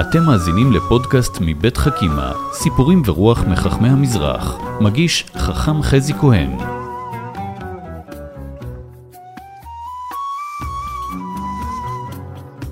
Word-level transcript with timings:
אתם 0.00 0.24
מאזינים 0.24 0.72
לפודקאסט 0.72 1.38
מבית 1.40 1.76
חכימה, 1.76 2.32
סיפורים 2.52 3.02
ורוח 3.06 3.44
מחכמי 3.44 3.88
המזרח. 3.88 4.56
מגיש 4.80 5.24
חכם 5.36 5.82
חזי 5.82 6.12
כהן. 6.14 6.50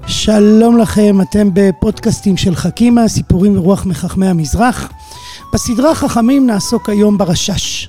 שלום 0.06 0.78
לכם, 0.78 1.20
אתם 1.20 1.48
בפודקאסטים 1.52 2.36
של 2.36 2.54
חכימה, 2.54 3.08
סיפורים 3.08 3.58
ורוח 3.58 3.86
מחכמי 3.86 4.26
המזרח. 4.26 4.88
בסדרה 5.52 5.94
חכמים 5.94 6.46
נעסוק 6.46 6.88
היום 6.88 7.18
ברשש. 7.18 7.88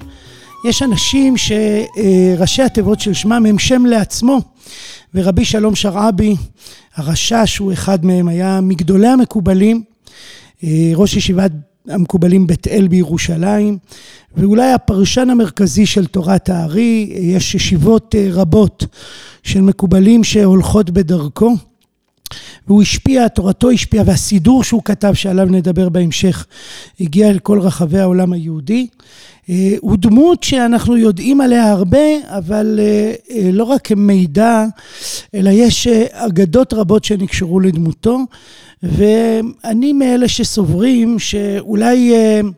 יש 0.66 0.84
אנשים 0.84 1.34
שראשי 1.38 2.62
התיבות 2.62 3.00
של 3.00 3.14
שמם 3.14 3.46
הם 3.46 3.60
שם 3.60 3.86
לעצמו, 3.86 4.40
ורבי 5.14 5.46
שלום 5.46 5.76
שרעבי, 5.76 6.36
הרשש 6.96 7.58
הוא 7.58 7.74
אחד 7.74 8.06
מהם, 8.06 8.28
היה 8.28 8.62
מגדולי 8.62 9.08
המקובלים, 9.08 9.84
ראש 10.96 11.18
ישיבת 11.18 11.52
המקובלים 11.88 12.48
בית 12.48 12.68
אל 12.68 12.88
בירושלים, 12.88 13.78
ואולי 14.38 14.72
הפרשן 14.72 15.30
המרכזי 15.30 15.86
של 15.86 16.06
תורת 16.06 16.50
הארי, 16.50 17.10
יש 17.14 17.56
ישיבות 17.56 18.16
רבות 18.32 18.86
של 19.44 19.62
מקובלים 19.62 20.24
שהולכות 20.24 20.90
בדרכו. 20.90 21.56
והוא 22.68 22.82
השפיע, 22.82 23.28
תורתו 23.28 23.70
השפיעה, 23.72 24.04
והסידור 24.08 24.64
שהוא 24.64 24.82
כתב, 24.86 25.14
שעליו 25.14 25.46
נדבר 25.46 25.90
בהמשך, 25.90 26.46
הגיע 27.00 27.30
אל 27.30 27.40
כל 27.40 27.60
רחבי 27.60 28.00
העולם 28.00 28.34
היהודי. 28.34 28.88
הוא 29.80 29.98
דמות 29.98 30.44
שאנחנו 30.44 30.98
יודעים 30.98 31.42
עליה 31.42 31.72
הרבה, 31.72 31.98
אבל 32.28 32.80
לא 33.54 33.64
רק 33.64 33.82
כמידע, 33.88 34.66
אלא 35.36 35.50
יש 35.50 35.88
אגדות 36.12 36.74
רבות 36.74 37.04
שנקשרו 37.04 37.60
לדמותו, 37.60 38.20
ואני 38.84 39.94
מאלה 39.94 40.28
שסוברים 40.28 41.20
שאולי 41.20 42.14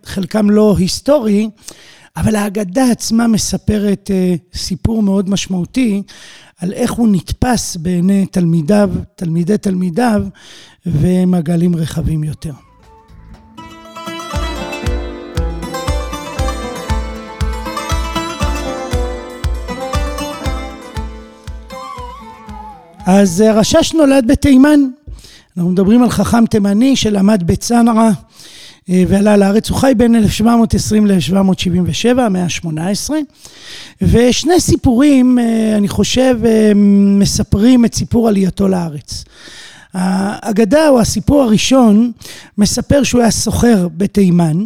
חלקם 0.06 0.50
לא 0.50 0.76
היסטורי, 0.78 1.50
אבל 2.18 2.36
האגדה 2.36 2.92
עצמה 2.92 3.28
מספרת 3.28 4.12
סיפור 4.54 5.04
מאוד 5.04 5.30
משמעותי 5.30 6.04
על 6.58 6.74
איך 6.74 6.92
הוא 6.92 7.08
נתפס 7.12 7.76
בעיני 7.76 8.26
תלמידיו, 8.26 8.90
תלמידי 9.16 9.58
תלמידיו, 9.58 10.24
ומעגלים 10.86 11.76
רחבים 11.76 12.24
יותר. 12.24 12.54
אז 23.06 23.42
הרשש 23.42 23.94
נולד 23.94 24.28
בתימן. 24.28 24.80
אנחנו 25.58 25.72
מדברים 25.72 26.04
על 26.04 26.10
חכם 26.10 26.46
תימני 26.46 26.96
שלמד 26.96 27.44
בצנעא 27.46 28.12
ועלה 28.90 29.38
לארץ. 29.38 29.70
הוא 29.70 29.78
חי 29.78 29.94
בין 29.98 30.16
1720 30.16 31.08
ל-1777, 31.08 32.22
המאה 32.22 32.44
ה-18. 32.44 33.10
ושני 34.02 34.60
סיפורים, 34.60 35.40
אני 35.78 35.88
חושב, 35.88 36.40
מספרים 37.20 37.86
את 37.86 37.96
סיפור 37.96 38.28
עלייתו 38.28 38.68
לארץ. 38.68 39.24
האגדה, 39.94 40.90
או 40.90 41.00
הסיפור 41.00 41.42
הראשון, 41.42 42.12
מספר 42.58 43.04
שהוא 43.04 43.22
היה 43.22 43.32
סוחר 43.32 43.88
בתימן. 43.98 44.66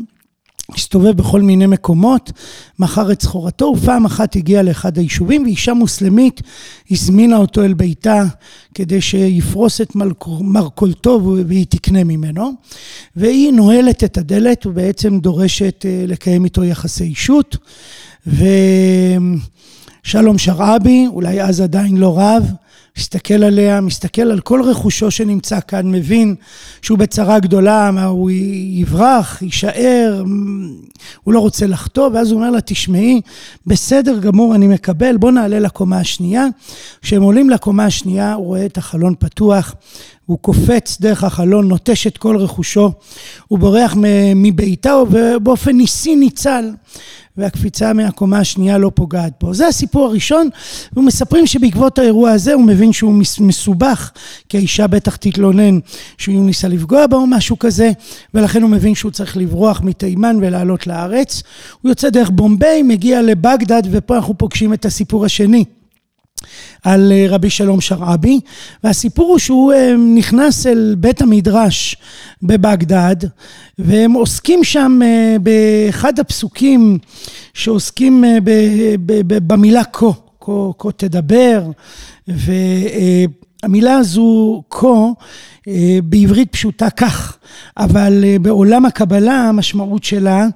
הסתובב 0.73 1.11
בכל 1.11 1.41
מיני 1.41 1.66
מקומות, 1.66 2.31
מכר 2.80 3.11
את 3.11 3.21
סחורתו, 3.21 3.73
ופעם 3.77 4.05
אחת 4.05 4.35
הגיע 4.35 4.63
לאחד 4.63 4.97
היישובים, 4.97 5.44
ואישה 5.44 5.73
מוסלמית 5.73 6.41
הזמינה 6.91 7.38
אותו 7.38 7.63
אל 7.63 7.73
ביתה 7.73 8.23
כדי 8.73 9.02
שיפרוס 9.02 9.81
את 9.81 9.95
מרכולתו 10.41 11.35
והיא 11.47 11.66
תקנה 11.69 12.03
ממנו. 12.03 12.52
והיא 13.16 13.52
נועלת 13.52 14.03
את 14.03 14.17
הדלת 14.17 14.66
ובעצם 14.66 15.19
דורשת 15.19 15.85
לקיים 16.07 16.44
איתו 16.44 16.63
יחסי 16.63 17.03
אישות. 17.03 17.57
ושלום 18.28 19.38
שרעבי, 20.38 21.07
אולי 21.07 21.41
אז 21.41 21.62
עדיין 21.62 21.97
לא 21.97 22.19
רב, 22.19 22.51
מסתכל 22.97 23.44
עליה, 23.44 23.81
מסתכל 23.81 24.22
על 24.22 24.39
כל 24.39 24.61
רכושו 24.61 25.11
שנמצא 25.11 25.59
כאן, 25.67 25.91
מבין 25.91 26.35
שהוא 26.81 26.97
בצרה 26.97 27.39
גדולה, 27.39 27.91
מה 27.91 28.06
הוא 28.06 28.31
יברח, 28.69 29.41
יישאר, 29.41 30.23
הוא 31.23 31.33
לא 31.33 31.39
רוצה 31.39 31.67
לחטוא, 31.67 32.09
ואז 32.13 32.31
הוא 32.31 32.39
אומר 32.39 32.51
לה, 32.51 32.61
תשמעי, 32.61 33.22
בסדר 33.67 34.19
גמור, 34.19 34.56
אני 34.56 34.67
מקבל, 34.67 35.17
בוא 35.17 35.31
נעלה 35.31 35.59
לקומה 35.59 36.00
השנייה. 36.00 36.47
כשהם 37.01 37.22
עולים 37.22 37.50
לקומה 37.50 37.85
השנייה, 37.85 38.33
הוא 38.33 38.45
רואה 38.45 38.66
את 38.66 38.78
החלון 38.78 39.13
פתוח, 39.19 39.75
הוא 40.25 40.38
קופץ 40.38 40.97
דרך 41.01 41.23
החלון, 41.23 41.67
נוטש 41.67 42.07
את 42.07 42.17
כל 42.17 42.38
רכושו, 42.38 42.91
הוא 43.47 43.59
בורח 43.59 43.95
מביתה, 44.35 44.95
ובאופן 45.12 45.72
ניסי 45.72 46.16
ניצל. 46.16 46.69
והקפיצה 47.38 47.94
מהקומה 47.94 48.40
השנייה 48.40 48.78
לא 48.78 48.91
פוגעת 48.96 49.34
בו. 49.41 49.53
זה 49.53 49.68
הסיפור 49.68 50.06
הראשון, 50.06 50.50
ומספרים 50.97 51.47
שבעקבות 51.47 52.00
האירוע 52.00 52.31
הזה 52.31 52.53
הוא 52.53 52.63
מבין 52.63 52.94
שהוא 52.94 53.23
מסובך, 53.40 54.12
כי 54.50 54.57
האישה 54.57 54.88
בטח 54.88 55.16
תתלונן 55.16 55.79
שהוא 56.18 56.45
ניסה 56.45 56.68
לפגוע 56.68 57.07
בה 57.07 57.18
או 57.18 57.28
משהו 57.28 57.59
כזה, 57.59 57.91
ולכן 58.34 58.62
הוא 58.62 58.69
מבין 58.69 58.95
שהוא 58.95 59.12
צריך 59.12 59.38
לברוח 59.38 59.81
מתימן 59.81 60.38
ולעלות 60.41 60.88
לארץ. 60.88 61.44
הוא 61.81 61.90
יוצא 61.90 62.09
דרך 62.09 62.29
בומביי, 62.29 62.84
מגיע 62.84 63.22
לבגדד, 63.22 63.84
ופה 63.91 64.16
אנחנו 64.16 64.38
פוגשים 64.38 64.74
את 64.74 64.85
הסיפור 64.85 65.25
השני. 65.25 65.66
על 66.83 67.11
רבי 67.29 67.50
שלום 67.50 67.81
שרעבי, 67.81 68.39
והסיפור 68.83 69.28
הוא 69.28 69.39
שהוא 69.39 69.73
נכנס 70.16 70.67
אל 70.67 70.95
בית 70.97 71.22
המדרש 71.22 71.97
בבגדד, 72.44 73.16
והם 73.79 74.11
עוסקים 74.11 74.63
שם 74.63 75.00
באחד 75.41 76.19
הפסוקים 76.19 76.97
שעוסקים 77.53 78.23
במילה 79.28 79.83
כה, 79.83 80.11
כה 80.79 80.91
תדבר, 80.97 81.63
והמילה 83.65 83.97
הזו 83.97 84.63
כה 84.69 85.05
בעברית 86.03 86.51
פשוטה 86.51 86.89
כך, 86.89 87.37
אבל 87.77 88.23
בעולם 88.41 88.85
הקבלה 88.85 89.33
המשמעות 89.33 90.03
שלה 90.03 90.47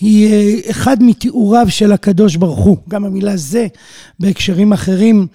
היא 0.00 0.60
אחד 0.70 1.02
מתיאוריו 1.02 1.66
של 1.68 1.92
הקדוש 1.92 2.36
ברוך 2.36 2.58
הוא. 2.58 2.76
גם 2.88 3.04
המילה 3.04 3.36
זה 3.36 3.66
בהקשרים 4.20 4.72
אחרים 4.72 5.26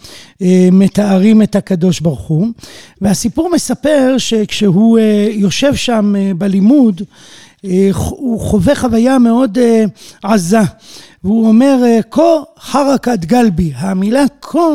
מתארים 0.71 1.41
את 1.41 1.55
הקדוש 1.55 1.99
ברוך 1.99 2.27
הוא. 2.27 2.47
והסיפור 3.01 3.49
מספר 3.53 4.15
שכשהוא 4.17 4.99
יושב 5.31 5.75
שם 5.75 6.13
בלימוד, 6.37 7.01
הוא 8.09 8.39
חווה 8.39 8.75
חוויה 8.75 9.19
מאוד 9.19 9.57
עזה. 10.23 10.59
והוא 11.27 11.47
אומר, 11.47 11.77
כה 12.11 12.35
חרקת 12.59 13.25
גלבי, 13.25 13.71
המילה 13.75 14.23
כה 14.41 14.67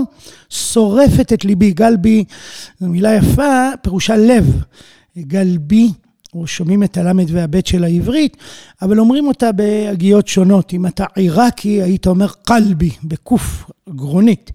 שורפת 0.51 1.33
את 1.33 1.45
ליבי, 1.45 1.73
גלבי 1.73 2.25
זו 2.81 2.87
מילה 2.87 3.15
יפה, 3.15 3.69
פירושה 3.83 4.17
לב, 4.17 4.63
גלבי, 5.19 5.91
או 6.35 6.47
שומעים 6.47 6.83
את 6.83 6.97
הלמד 6.97 7.25
והבית 7.29 7.67
של 7.67 7.85
העברית, 7.85 8.37
אבל 8.83 9.01
אומרים 9.01 9.29
אותה 9.29 9.53
בהגיות 9.53 10.29
שונות, 10.29 10.73
אם 10.73 10.87
אתה 10.87 11.05
עיראקי 11.15 11.83
היית 11.83 12.07
אומר 12.07 12.29
קלבי, 12.45 12.91
בקוף, 13.05 13.71
גרונית, 13.89 14.51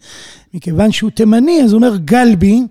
מכיוון 0.54 0.92
שהוא 0.92 1.10
תימני 1.10 1.62
אז 1.64 1.74
הוא 1.74 1.82
אומר 1.82 1.98
גלבי, 1.98 2.62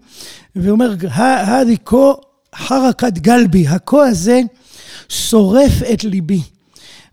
והוא 0.57 0.71
אומר, 0.71 0.95
הדי 1.11 1.77
כה 1.85 2.13
חרקת 2.55 3.19
גלבי, 3.19 3.69
הכה 3.69 4.07
הזה 4.07 4.41
שורף 5.09 5.73
את 5.93 6.05
ליבי. 6.05 6.41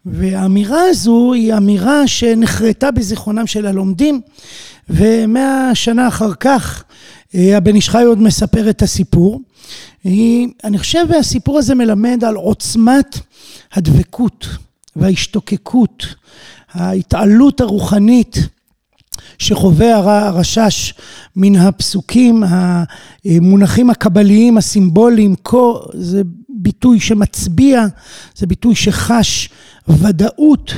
והאמירה 0.06 0.81
הזו 0.90 1.34
היא 1.34 1.53
אמירה 1.53 2.08
שנחרטה 2.08 2.91
בזיכרונם 2.91 3.47
של 3.47 3.66
הלומדים, 3.66 4.22
ומאה 4.90 5.75
שנה 5.75 6.08
אחר 6.08 6.34
כך 6.34 6.84
הבן 7.33 7.75
איש 7.75 7.89
חי 7.89 8.04
עוד 8.04 8.22
מספר 8.22 8.69
את 8.69 8.81
הסיפור. 8.81 9.42
אני 10.06 10.78
חושב 10.78 11.06
שהסיפור 11.12 11.57
הזה 11.57 11.75
מלמד 11.75 12.24
על 12.24 12.36
עוצמת 12.36 13.19
הדבקות 13.74 14.48
וההשתוקקות, 14.95 16.06
ההתעלות 16.72 17.62
הרוחנית 17.62 18.38
שחווה 19.38 19.95
הרשש 19.95 20.94
מן 21.36 21.56
הפסוקים, 21.56 22.44
המונחים 23.25 23.89
הקבליים, 23.89 24.57
הסימבוליים, 24.57 25.36
כה 25.44 25.57
זה 25.94 26.21
ביטוי 26.50 27.00
שמצביע, 27.00 27.86
זה 28.36 28.48
ביטוי 28.48 28.75
שחש 28.75 29.50
ודאות, 29.88 30.74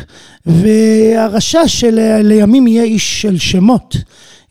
והרשש 0.46 1.82
שלימים 1.82 2.68
יהיה 2.68 2.84
איש 2.84 3.22
של 3.22 3.38
שמות, 3.38 3.96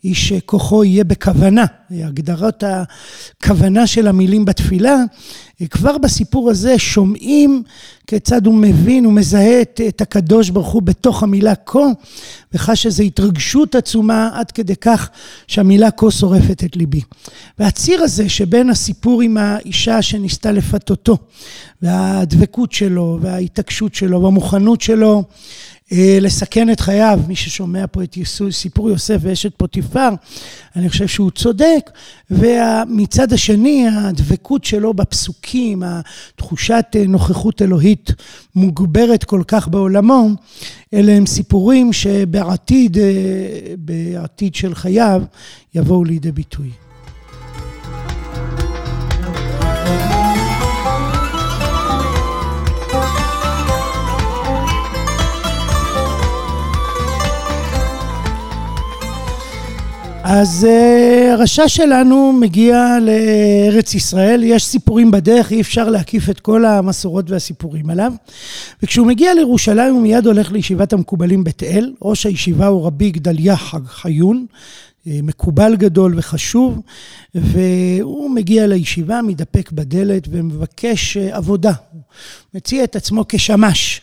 איש 0.05 0.33
כוחו 0.45 0.83
יהיה 0.83 1.03
בכוונה, 1.03 1.65
הגדרת 1.91 2.63
הכוונה 2.63 3.87
של 3.87 4.07
המילים 4.07 4.45
בתפילה, 4.45 4.95
כבר 5.69 5.97
בסיפור 5.97 6.49
הזה 6.49 6.79
שומעים 6.79 7.63
כיצד 8.07 8.45
הוא 8.45 8.53
מבין, 8.55 9.05
הוא 9.05 9.13
מזהה 9.13 9.61
את, 9.61 9.81
את 9.87 10.01
הקדוש 10.01 10.49
ברוך 10.49 10.67
הוא 10.67 10.81
בתוך 10.81 11.23
המילה 11.23 11.55
כה, 11.55 11.79
וחש 12.53 12.85
איזו 12.85 13.03
התרגשות 13.03 13.75
עצומה 13.75 14.29
עד 14.33 14.51
כדי 14.51 14.75
כך 14.75 15.09
שהמילה 15.47 15.91
כה 15.91 16.11
שורפת 16.11 16.63
את 16.63 16.75
ליבי. 16.75 17.01
והציר 17.59 18.01
הזה 18.01 18.29
שבין 18.29 18.69
הסיפור 18.69 19.21
עם 19.21 19.37
האישה 19.37 20.01
שניסתה 20.01 20.51
לפתותו, 20.51 21.17
והדבקות 21.81 22.71
שלו, 22.71 23.19
וההתעקשות 23.21 23.95
שלו, 23.95 24.21
והמוכנות 24.21 24.81
שלו, 24.81 25.23
לסכן 25.91 26.69
את 26.69 26.79
חייו. 26.79 27.19
מי 27.27 27.35
ששומע 27.35 27.85
פה 27.91 28.03
את 28.03 28.17
סיפור 28.51 28.89
יוסף 28.89 29.17
ואשת 29.21 29.51
פוטיפר, 29.57 30.09
אני 30.75 30.89
חושב 30.89 31.07
שהוא 31.07 31.31
צודק. 31.31 31.91
ומצד 32.31 33.33
השני, 33.33 33.87
הדבקות 33.87 34.63
שלו 34.63 34.93
בפסוקים, 34.93 35.83
התחושת 35.85 36.85
אה, 36.95 37.03
נוכחות 37.07 37.61
אלוהית 37.61 38.11
מוגברת 38.55 39.23
כל 39.23 39.41
כך 39.47 39.67
בעולמו, 39.67 40.29
אלה 40.93 41.11
הם 41.11 41.25
סיפורים 41.25 41.93
שבעתיד, 41.93 42.97
אה, 42.97 43.03
בעתיד 43.77 44.55
של 44.55 44.75
חייו, 44.75 45.23
יבואו 45.75 46.03
לידי 46.03 46.31
ביטוי. 46.31 46.69
אז 60.27 60.67
uh, 60.69 61.31
הרשע 61.33 61.67
שלנו 61.67 62.33
מגיע 62.33 62.97
לארץ 63.01 63.95
ישראל, 63.95 64.43
יש 64.43 64.65
סיפורים 64.65 65.11
בדרך, 65.11 65.51
אי 65.51 65.61
אפשר 65.61 65.89
להקיף 65.89 66.29
את 66.29 66.39
כל 66.39 66.65
המסורות 66.65 67.29
והסיפורים 67.29 67.89
עליו. 67.89 68.13
וכשהוא 68.83 69.07
מגיע 69.07 69.33
לירושלים 69.33 69.93
הוא 69.93 70.01
מיד 70.01 70.25
הולך 70.25 70.51
לישיבת 70.51 70.93
המקובלים 70.93 71.43
בית 71.43 71.63
אל, 71.63 71.93
ראש 72.01 72.25
הישיבה 72.25 72.67
הוא 72.67 72.85
רבי 72.85 73.11
גדליה 73.11 73.55
חיון, 73.85 74.45
אה, 75.07 75.19
מקובל 75.23 75.75
גדול 75.75 76.13
וחשוב, 76.17 76.81
והוא 77.35 78.29
מגיע 78.29 78.67
לישיבה, 78.67 79.21
מתדפק 79.21 79.71
בדלת 79.71 80.27
ומבקש 80.31 81.17
אה, 81.17 81.37
עבודה. 81.37 81.73
מציע 82.53 82.83
את 82.83 82.95
עצמו 82.95 83.25
כשמש. 83.29 84.01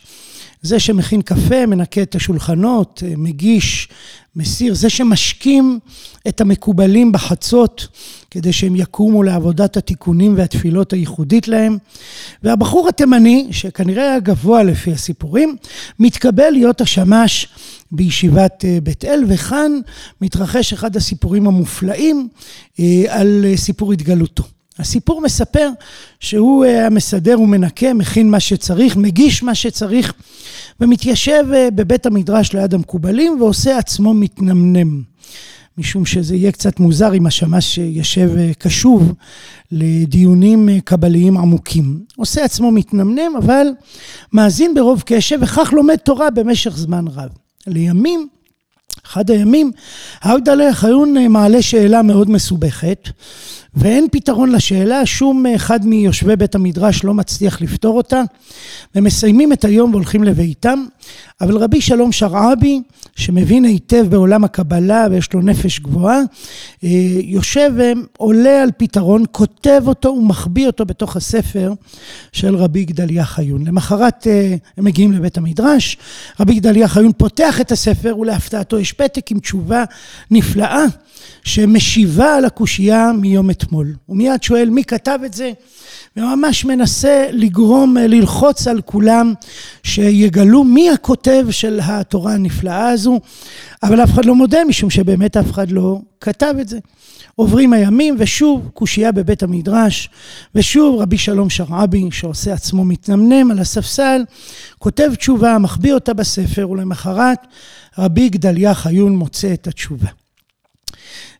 זה 0.63 0.79
שמכין 0.79 1.21
קפה, 1.21 1.65
מנקה 1.65 2.01
את 2.01 2.15
השולחנות, 2.15 3.03
מגיש, 3.17 3.87
מסיר, 4.35 4.73
זה 4.73 4.89
שמשקים 4.89 5.79
את 6.27 6.41
המקובלים 6.41 7.11
בחצות 7.11 7.87
כדי 8.31 8.53
שהם 8.53 8.75
יקומו 8.75 9.23
לעבודת 9.23 9.77
התיקונים 9.77 10.33
והתפילות 10.37 10.93
הייחודית 10.93 11.47
להם. 11.47 11.77
והבחור 12.43 12.89
התימני, 12.89 13.47
שכנראה 13.51 14.03
היה 14.03 14.19
גבוה 14.19 14.63
לפי 14.63 14.91
הסיפורים, 14.91 15.55
מתקבל 15.99 16.49
להיות 16.49 16.81
השמש 16.81 17.47
בישיבת 17.91 18.65
אה, 18.65 18.77
בית 18.83 19.05
אל, 19.05 19.23
וכאן 19.27 19.71
מתרחש 20.21 20.73
אחד 20.73 20.95
הסיפורים 20.95 21.47
המופלאים 21.47 22.27
אה, 22.79 23.03
על 23.07 23.45
אה, 23.45 23.57
סיפור 23.57 23.93
התגלותו. 23.93 24.43
הסיפור 24.79 25.21
מספר 25.21 25.69
שהוא 26.19 26.65
המסדר 26.65 27.41
ומנקה, 27.41 27.93
מכין 27.93 28.29
מה 28.29 28.39
שצריך, 28.39 28.97
מגיש 28.97 29.43
מה 29.43 29.55
שצריך, 29.55 30.13
ומתיישב 30.79 31.43
בבית 31.75 32.05
המדרש 32.05 32.53
ליד 32.53 32.73
המקובלים 32.73 33.41
ועושה 33.41 33.77
עצמו 33.77 34.13
מתנמנם. 34.13 35.13
משום 35.77 36.05
שזה 36.05 36.35
יהיה 36.35 36.51
קצת 36.51 36.79
מוזר 36.79 37.13
אם 37.13 37.25
השמש 37.25 37.77
יושב 37.77 38.31
קשוב 38.57 39.13
לדיונים 39.71 40.69
קבליים 40.85 41.37
עמוקים. 41.37 41.99
עושה 42.15 42.43
עצמו 42.43 42.71
מתנמנם, 42.71 43.35
אבל 43.37 43.67
מאזין 44.33 44.73
ברוב 44.73 45.03
קשב, 45.05 45.37
וכך 45.41 45.73
לומד 45.73 45.95
תורה 45.95 46.29
במשך 46.29 46.77
זמן 46.77 47.05
רב. 47.07 47.29
לימים, 47.67 48.27
אחד 49.05 49.31
הימים, 49.31 49.71
האודלה 50.21 50.73
חיון 50.73 51.27
מעלה 51.27 51.61
שאלה 51.61 52.01
מאוד 52.01 52.29
מסובכת, 52.29 53.09
ואין 53.75 54.07
פתרון 54.11 54.51
לשאלה, 54.51 55.05
שום 55.05 55.45
אחד 55.55 55.85
מיושבי 55.85 56.35
בית 56.35 56.55
המדרש 56.55 57.03
לא 57.03 57.13
מצליח 57.13 57.61
לפתור 57.61 57.97
אותה, 57.97 58.21
ומסיימים 58.95 59.53
את 59.53 59.65
היום 59.65 59.91
והולכים 59.91 60.23
לביתם, 60.23 60.85
אבל 61.41 61.57
רבי 61.57 61.81
שלום 61.81 62.11
שרעבי, 62.11 62.81
שמבין 63.15 63.65
היטב 63.65 64.05
בעולם 64.09 64.43
הקבלה 64.43 65.07
ויש 65.11 65.33
לו 65.33 65.41
נפש 65.41 65.79
גבוהה, 65.79 66.19
אה, 66.83 66.89
יושב 67.23 67.71
ועולה 67.77 68.63
על 68.63 68.69
פתרון, 68.77 69.23
כותב 69.31 69.83
אותו 69.87 70.09
ומחביא 70.09 70.67
אותו 70.67 70.85
בתוך 70.85 71.15
הספר 71.15 71.73
של 72.31 72.55
רבי 72.55 72.85
גדליה 72.85 73.25
חיון. 73.25 73.67
למחרת 73.67 74.27
אה, 74.27 74.55
הם 74.77 74.85
מגיעים 74.85 75.11
לבית 75.11 75.37
המדרש, 75.37 75.97
רבי 76.39 76.55
גדליה 76.55 76.87
חיון 76.87 77.11
פותח 77.17 77.61
את 77.61 77.71
הספר 77.71 78.17
ולהפתעתו 78.17 78.79
יש 78.79 78.93
פתק 78.93 79.31
עם 79.31 79.39
תשובה 79.39 79.83
נפלאה. 80.31 80.85
שמשיבה 81.43 82.35
על 82.35 82.45
הקושייה 82.45 83.11
מיום 83.11 83.47
אתמול. 83.63 83.95
הוא 84.05 84.17
מיד 84.17 84.43
שואל 84.43 84.69
מי 84.69 84.83
כתב 84.83 85.19
את 85.25 85.33
זה, 85.33 85.51
וממש 86.17 86.65
מנסה 86.65 87.27
לגרום, 87.31 87.97
ללחוץ 87.97 88.67
על 88.67 88.81
כולם 88.81 89.33
שיגלו 89.83 90.63
מי 90.63 90.89
הכותב 90.89 91.45
של 91.49 91.79
התורה 91.83 92.33
הנפלאה 92.33 92.89
הזו, 92.89 93.19
אבל 93.83 94.03
אף 94.03 94.11
אחד 94.11 94.25
לא 94.25 94.35
מודה 94.35 94.65
משום 94.65 94.89
שבאמת 94.89 95.37
אף 95.37 95.51
אחד 95.51 95.71
לא 95.71 95.99
כתב 96.21 96.55
את 96.61 96.69
זה. 96.69 96.79
עוברים 97.35 97.73
הימים 97.73 98.15
ושוב 98.19 98.69
קושייה 98.73 99.11
בבית 99.11 99.43
המדרש 99.43 100.09
ושוב 100.55 101.01
רבי 101.01 101.17
שלום 101.17 101.49
שרעבי 101.49 102.09
שעושה 102.11 102.53
עצמו 102.53 102.85
מתנמנם 102.85 103.51
על 103.51 103.59
הספסל 103.59 104.21
כותב 104.79 105.11
תשובה 105.17 105.57
מחביא 105.57 105.93
אותה 105.93 106.13
בספר 106.13 106.69
ולמחרת 106.69 107.47
רבי 107.97 108.29
גדליה 108.29 108.73
חיון 108.73 109.15
מוצא 109.15 109.53
את 109.53 109.67
התשובה. 109.67 110.22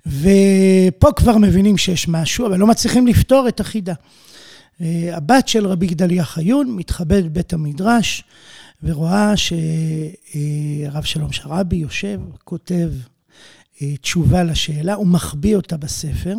ופה 0.06 1.12
כבר 1.16 1.38
מבינים 1.38 1.78
שיש 1.78 2.08
משהו, 2.08 2.46
אבל 2.48 2.60
לא 2.60 2.68
מצליחים 2.68 3.08
לפתור 3.08 3.48
את 3.48 3.60
החידה. 3.60 3.94
אה, 4.82 5.18
הבת 5.18 5.48
של 5.48 5.68
רבי 5.68 5.88
גדליה 5.88 6.24
חיון 6.24 6.76
מתחבאת 6.76 7.26
בבית 7.26 7.54
המדרש 7.54 8.24
ורואה 8.84 9.34
שהרב 9.38 11.04
שלום 11.04 11.32
שרעבי 11.32 11.76
יושב, 11.76 12.20
כותב 12.44 12.90
אה, 13.82 13.98
תשובה 13.98 14.44
לשאלה, 14.44 14.94
הוא 14.94 15.08
מחביא 15.08 15.56
אותה 15.56 15.78
בספר. 15.78 16.36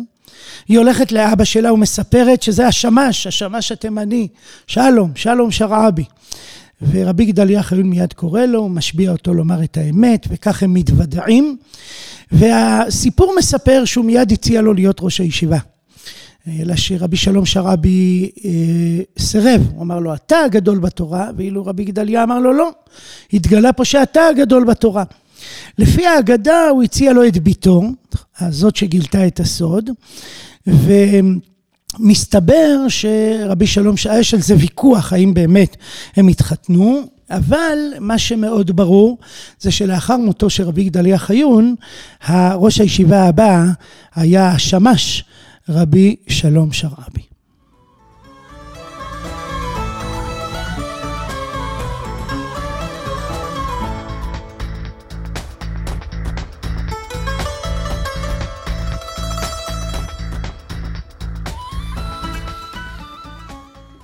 היא 0.67 0.77
הולכת 0.77 1.11
לאבא 1.11 1.43
שלה 1.43 1.73
ומספרת 1.73 2.41
שזה 2.41 2.67
השמש, 2.67 3.27
השמש 3.27 3.71
התימני, 3.71 4.27
שלום, 4.67 5.11
שלום 5.15 5.51
שרעבי. 5.51 6.05
ורבי 6.81 7.25
גדליה 7.25 7.63
חיון 7.63 7.89
מיד 7.89 8.13
קורא 8.13 8.41
לו, 8.41 8.69
משביע 8.69 9.11
אותו 9.11 9.33
לומר 9.33 9.63
את 9.63 9.77
האמת, 9.77 10.27
וכך 10.29 10.63
הם 10.63 10.73
מתוודעים. 10.73 11.57
והסיפור 12.31 13.33
מספר 13.37 13.85
שהוא 13.85 14.05
מיד 14.05 14.31
הציע 14.31 14.61
לו 14.61 14.73
להיות 14.73 14.97
ראש 15.01 15.19
הישיבה. 15.19 15.57
אלא 16.47 16.75
שרבי 16.75 17.17
שלום 17.17 17.45
שרעבי 17.45 18.31
אה, 18.45 18.51
סירב, 19.19 19.61
הוא 19.73 19.81
אמר 19.81 19.99
לו, 19.99 20.13
אתה 20.13 20.39
הגדול 20.39 20.79
בתורה, 20.79 21.29
ואילו 21.37 21.65
רבי 21.65 21.83
גדליה 21.83 22.23
אמר 22.23 22.39
לו, 22.39 22.53
לא, 22.53 22.71
התגלה 23.33 23.73
פה 23.73 23.85
שאתה 23.85 24.27
הגדול 24.27 24.63
בתורה. 24.63 25.03
לפי 25.77 26.05
ההגדה 26.05 26.67
הוא 26.69 26.83
הציע 26.83 27.13
לו 27.13 27.27
את 27.27 27.37
ביתו, 27.37 27.83
הזאת 28.39 28.75
שגילתה 28.75 29.27
את 29.27 29.39
הסוד, 29.39 29.89
ומסתבר 31.99 32.85
שרבי 32.87 33.67
שלום, 33.67 33.95
יש 34.19 34.33
על 34.33 34.41
זה 34.41 34.55
ויכוח, 34.57 35.13
האם 35.13 35.33
באמת 35.33 35.77
הם 36.15 36.27
התחתנו, 36.27 37.01
אבל 37.29 37.77
מה 37.99 38.17
שמאוד 38.17 38.71
ברור 38.71 39.17
זה 39.59 39.71
שלאחר 39.71 40.17
מותו 40.17 40.49
של 40.49 40.63
רבי 40.63 40.83
גדליה 40.83 41.17
חיון, 41.17 41.75
ראש 42.55 42.81
הישיבה 42.81 43.23
הבא 43.23 43.65
היה 44.15 44.59
שמש 44.59 45.23
רבי 45.69 46.15
שלום 46.27 46.71
שרעבי. 46.71 47.34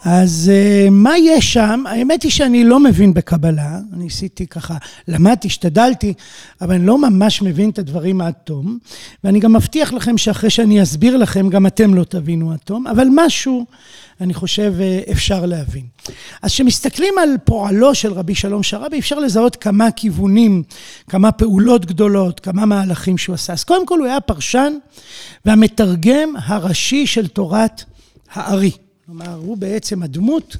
אז 0.05 0.51
מה 0.91 1.17
יש 1.17 1.53
שם? 1.53 1.83
האמת 1.87 2.23
היא 2.23 2.31
שאני 2.31 2.63
לא 2.63 2.79
מבין 2.79 3.13
בקבלה, 3.13 3.79
אני 3.93 4.07
עשיתי 4.07 4.47
ככה, 4.47 4.77
למדתי, 5.07 5.47
השתדלתי, 5.47 6.13
אבל 6.61 6.75
אני 6.75 6.85
לא 6.85 6.97
ממש 6.97 7.41
מבין 7.41 7.69
את 7.69 7.79
הדברים 7.79 8.21
עד 8.21 8.33
תום, 8.43 8.77
ואני 9.23 9.39
גם 9.39 9.53
מבטיח 9.53 9.93
לכם 9.93 10.17
שאחרי 10.17 10.49
שאני 10.49 10.83
אסביר 10.83 11.17
לכם, 11.17 11.49
גם 11.49 11.67
אתם 11.67 11.93
לא 11.93 12.03
תבינו 12.03 12.51
עד 12.51 12.57
תום, 12.57 12.87
אבל 12.87 13.07
משהו, 13.15 13.65
אני 14.21 14.33
חושב, 14.33 14.73
אפשר 15.11 15.45
להבין. 15.45 15.85
אז 16.41 16.51
כשמסתכלים 16.51 17.13
על 17.23 17.29
פועלו 17.43 17.95
של 17.95 18.13
רבי 18.13 18.35
שלום 18.35 18.63
שרעבי, 18.63 18.99
אפשר 18.99 19.19
לזהות 19.19 19.55
כמה 19.55 19.91
כיוונים, 19.91 20.63
כמה 21.09 21.31
פעולות 21.31 21.85
גדולות, 21.85 22.39
כמה 22.39 22.65
מהלכים 22.65 23.17
שהוא 23.17 23.33
עשה. 23.33 23.53
אז 23.53 23.63
קודם 23.63 23.85
כל 23.85 23.99
הוא 23.99 24.07
היה 24.07 24.19
פרשן 24.19 24.73
והמתרגם 25.45 26.33
הראשי 26.45 27.07
של 27.07 27.27
תורת 27.27 27.83
הארי. 28.33 28.71
כלומר, 29.05 29.33
הוא 29.33 29.57
בעצם 29.57 30.03
הדמות 30.03 30.57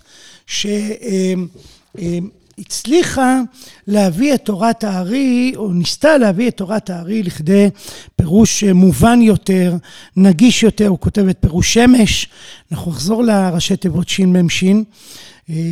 שהצליחה 2.58 3.42
להביא 3.88 4.34
את 4.34 4.46
תורת 4.46 4.84
הארי, 4.84 5.54
או 5.56 5.74
ניסתה 5.74 6.18
להביא 6.18 6.48
את 6.48 6.58
תורת 6.58 6.90
הארי 6.90 7.24
לכדי 7.24 7.70
פירוש 8.16 8.64
מובן 8.64 9.22
יותר, 9.22 9.76
נגיש 10.18 10.64
יותר, 10.64 10.88
הוא 10.88 11.00
כותב 11.00 11.28
את 11.28 11.38
פירוש 11.40 11.74
שמש, 11.74 12.28
אנחנו 12.72 12.92
נחזור 12.92 13.24
לראשי 13.24 13.76
תיבות 13.76 14.10
שמ"ש, 14.10 14.64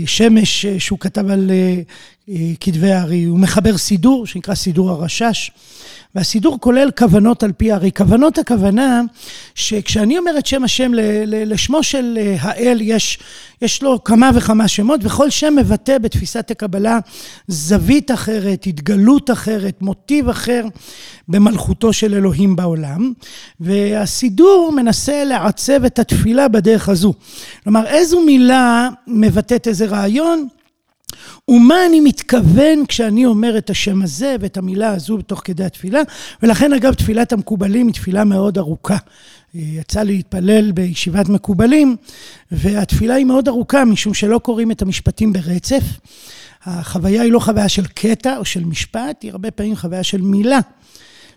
שמש 0.05 0.65
שהוא 0.65 0.99
כתב 0.99 1.29
על 1.29 1.51
כתבי 2.59 2.91
הארי, 2.91 3.23
הוא 3.23 3.39
מחבר 3.39 3.77
סידור 3.77 4.25
שנקרא 4.25 4.55
סידור 4.55 4.89
הרשש. 4.89 5.51
והסידור 6.15 6.57
כולל 6.59 6.89
כוונות 6.97 7.43
על 7.43 7.51
פי 7.51 7.71
הארי. 7.71 7.91
כוונות 7.97 8.37
הכוונה 8.37 9.01
שכשאני 9.55 10.17
אומר 10.17 10.37
את 10.39 10.45
שם 10.45 10.63
השם 10.63 10.91
לשמו 11.25 11.83
של 11.83 12.17
האל 12.39 12.79
יש, 12.81 13.19
יש 13.61 13.83
לו 13.83 14.03
כמה 14.03 14.31
וכמה 14.35 14.67
שמות 14.67 14.99
וכל 15.03 15.29
שם 15.29 15.53
מבטא 15.57 15.97
בתפיסת 15.97 16.51
הקבלה 16.51 16.99
זווית 17.47 18.11
אחרת, 18.11 18.65
התגלות 18.67 19.31
אחרת, 19.31 19.81
מוטיב 19.81 20.29
אחר 20.29 20.65
במלכותו 21.27 21.93
של 21.93 22.13
אלוהים 22.13 22.55
בעולם 22.55 23.13
והסידור 23.59 24.73
מנסה 24.75 25.23
לעצב 25.23 25.85
את 25.85 25.99
התפילה 25.99 26.47
בדרך 26.47 26.89
הזו. 26.89 27.13
כלומר 27.63 27.87
איזו 27.87 28.21
מילה 28.21 28.89
מבטאת 29.07 29.67
איזה 29.67 29.85
רעיון 29.85 30.47
ומה 31.47 31.85
אני 31.85 31.99
מתכוון 31.99 32.85
כשאני 32.87 33.25
אומר 33.25 33.57
את 33.57 33.69
השם 33.69 34.01
הזה 34.01 34.35
ואת 34.39 34.57
המילה 34.57 34.89
הזו 34.89 35.17
בתוך 35.17 35.41
כדי 35.43 35.63
התפילה, 35.63 36.01
ולכן 36.43 36.73
אגב 36.73 36.93
תפילת 36.93 37.33
המקובלים 37.33 37.87
היא 37.87 37.93
תפילה 37.93 38.23
מאוד 38.23 38.57
ארוכה. 38.57 38.97
יצא 39.53 40.01
לי 40.01 40.15
להתפלל 40.15 40.71
בישיבת 40.71 41.29
מקובלים, 41.29 41.95
והתפילה 42.51 43.15
היא 43.15 43.25
מאוד 43.25 43.47
ארוכה 43.47 43.85
משום 43.85 44.13
שלא 44.13 44.37
קוראים 44.37 44.71
את 44.71 44.81
המשפטים 44.81 45.33
ברצף. 45.33 45.83
החוויה 46.63 47.21
היא 47.21 47.31
לא 47.31 47.39
חוויה 47.39 47.69
של 47.69 47.85
קטע 47.85 48.37
או 48.37 48.45
של 48.45 48.65
משפט, 48.65 49.23
היא 49.23 49.31
הרבה 49.31 49.51
פעמים 49.51 49.75
חוויה 49.75 50.03
של 50.03 50.21
מילה. 50.21 50.59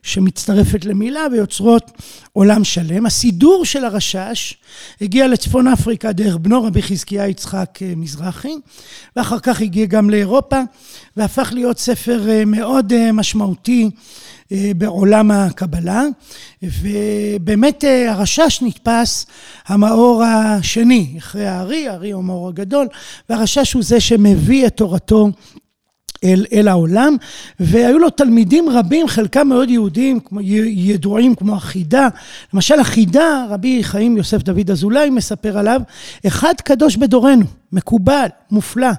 שמצטרפת 0.03 0.85
למילה 0.85 1.21
ויוצרות 1.33 1.91
עולם 2.33 2.65
שלם. 2.65 3.07
הסידור 3.07 3.65
של 3.65 3.85
הרשש 3.85 4.55
הגיע 5.01 5.29
לצפון 5.29 5.69
אפריקה 5.69 6.13
דרך 6.13 6.37
בנו 6.37 6.63
רבי 6.63 6.83
חזקיה 6.83 7.29
יצחק 7.29 7.79
מזרחי, 7.97 8.55
ואחר 9.17 9.39
כך 9.39 9.61
הגיע 9.61 9.87
גם 9.87 10.11
לאירופה, 10.11 10.61
והפך 11.17 11.51
להיות 11.53 11.79
ספר 11.79 12.23
מאוד 12.47 13.11
משמעותי 13.13 13.91
בעולם 14.77 15.31
הקבלה, 15.31 16.03
ובאמת 16.63 17.85
הרשש 18.09 18.59
נתפס 18.63 19.27
המאור 19.67 20.25
השני, 20.25 21.15
אחרי 21.19 21.47
הארי, 21.47 21.89
הארי 21.89 22.11
הוא 22.11 22.23
המאור 22.23 22.49
הגדול, 22.49 22.89
והרשש 23.29 23.73
הוא 23.73 23.83
זה 23.83 24.01
שמביא 24.01 24.67
את 24.67 24.77
תורתו 24.77 25.31
אל, 26.25 26.47
אל 26.53 26.69
העולם, 26.69 27.17
והיו 27.61 27.99
לו 27.99 28.11
תלמידים 28.11 28.69
רבים, 28.69 29.09
חלקם 29.09 29.49
מאוד 29.49 29.71
יהודים, 29.71 30.21
ידועים 30.67 31.35
כמו 31.35 31.55
החידה. 31.55 32.09
למשל 32.55 32.81
החידה, 32.81 33.47
רבי 33.51 33.85
חיים 33.85 34.17
יוסף 34.17 34.43
דוד 34.43 34.71
אזולאי 34.71 35.11
מספר 35.11 35.59
עליו, 35.59 35.81
אחד 36.27 36.55
קדוש 36.65 36.97
בדורנו, 36.97 37.45
מקובל, 37.73 38.27
מופלא. 38.51 38.91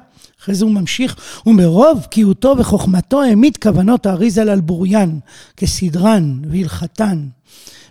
אחרי 0.44 0.56
זה 0.56 0.66
הוא 0.66 0.74
ממשיך, 0.74 1.16
ומרוב 1.46 2.00
בקיאותו 2.04 2.56
וחוכמתו 2.58 3.22
העמיד 3.22 3.58
כוונות 3.58 4.06
האריזל 4.06 4.50
על 4.50 4.62
בוריין, 4.62 5.20
כסדרן 5.58 6.40
והלכתן. 6.50 7.28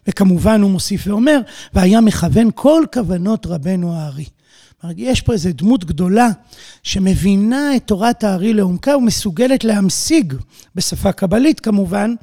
וכמובן 0.08 0.62
הוא 0.62 0.70
מוסיף 0.70 1.06
ואומר, 1.06 1.40
והיה 1.74 2.00
מכוון 2.00 2.50
כל 2.54 2.84
כוונות 2.92 3.46
רבנו 3.46 3.94
הארי. 3.96 4.24
יש 4.96 5.20
פה 5.20 5.32
איזו 5.32 5.50
דמות 5.52 5.84
גדולה 5.84 6.28
שמבינה 6.82 7.76
את 7.76 7.82
תורת 7.86 8.24
הארי 8.24 8.52
לעומקה 8.52 8.96
ומסוגלת 8.96 9.64
להמשיג, 9.64 10.34
בשפה 10.74 11.12
קבלית 11.12 11.60
כמובן, 11.60 12.14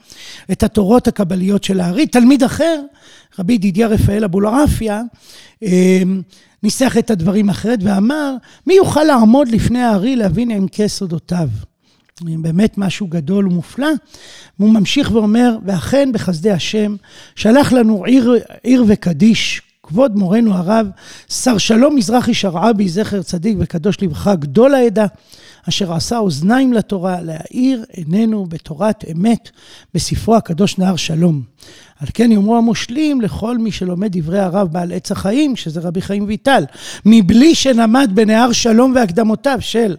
את 0.52 0.64
התורות 0.64 1.08
הקבליות 1.08 1.64
של 1.64 1.80
הארי. 1.80 2.08
תלמיד 2.08 2.44
אחר, 2.44 2.82
רבי 3.40 3.54
ידידיה 3.54 3.88
רפאל 3.88 4.24
אבולעפיה, 4.24 5.02
אמ, 5.62 6.22
ניסח 6.64 6.98
את 6.98 7.12
הדברים 7.12 7.50
אחרת 7.50 7.80
ואמר, 7.82 8.36
מי 8.68 8.74
יוכל 8.74 9.04
לעמוד 9.04 9.48
לפני 9.48 9.82
הארי 9.84 10.16
להבין 10.16 10.52
עמקי 10.52 10.90
סודותיו? 10.90 11.50
באמת 12.22 12.78
משהו 12.78 13.08
גדול 13.08 13.48
ומופלא. 13.48 13.90
והוא 14.60 14.74
ממשיך 14.74 15.12
ואומר, 15.12 15.58
ואכן 15.66 16.10
בחסדי 16.14 16.52
השם, 16.52 16.96
שלח 17.36 17.72
לנו 17.72 18.06
עיר, 18.06 18.34
עיר 18.64 18.86
וקדיש, 18.88 19.62
כבוד 19.90 20.16
מורנו 20.16 20.54
הרב, 20.54 20.88
שר 21.30 21.58
שלום 21.58 21.96
מזרחי 21.96 22.34
שרעבי, 22.34 22.90
זכר 22.90 23.22
צדיק 23.22 23.58
וקדוש 23.60 24.02
לברכה, 24.02 24.36
גדול 24.36 24.74
העדה, 24.74 25.06
אשר 25.70 25.94
עשה 25.94 26.18
אוזניים 26.18 26.74
לתורה, 26.74 27.22
להאיר 27.22 27.86
עינינו 27.92 28.46
בתורת 28.46 29.06
אמת, 29.12 29.50
בספרו 29.94 30.36
הקדוש 30.36 30.78
נהר 30.78 30.96
שלום. 30.96 31.42
על 32.00 32.08
כן 32.14 32.32
יאמרו 32.32 32.58
המושלים 32.58 33.22
לכל 33.22 33.58
מי 33.58 33.72
שלומד 33.72 34.18
דברי 34.18 34.40
הרב 34.40 34.68
בעל 34.68 34.92
עץ 34.92 35.12
החיים, 35.12 35.56
שזה 35.56 35.80
רבי 35.80 36.02
חיים 36.02 36.24
ויטל, 36.28 36.64
מבלי 37.06 37.56
שנמד 37.56 38.12
בנהר 38.14 38.52
שלום 38.52 38.94
והקדמותיו 38.96 39.58
של 39.62 39.96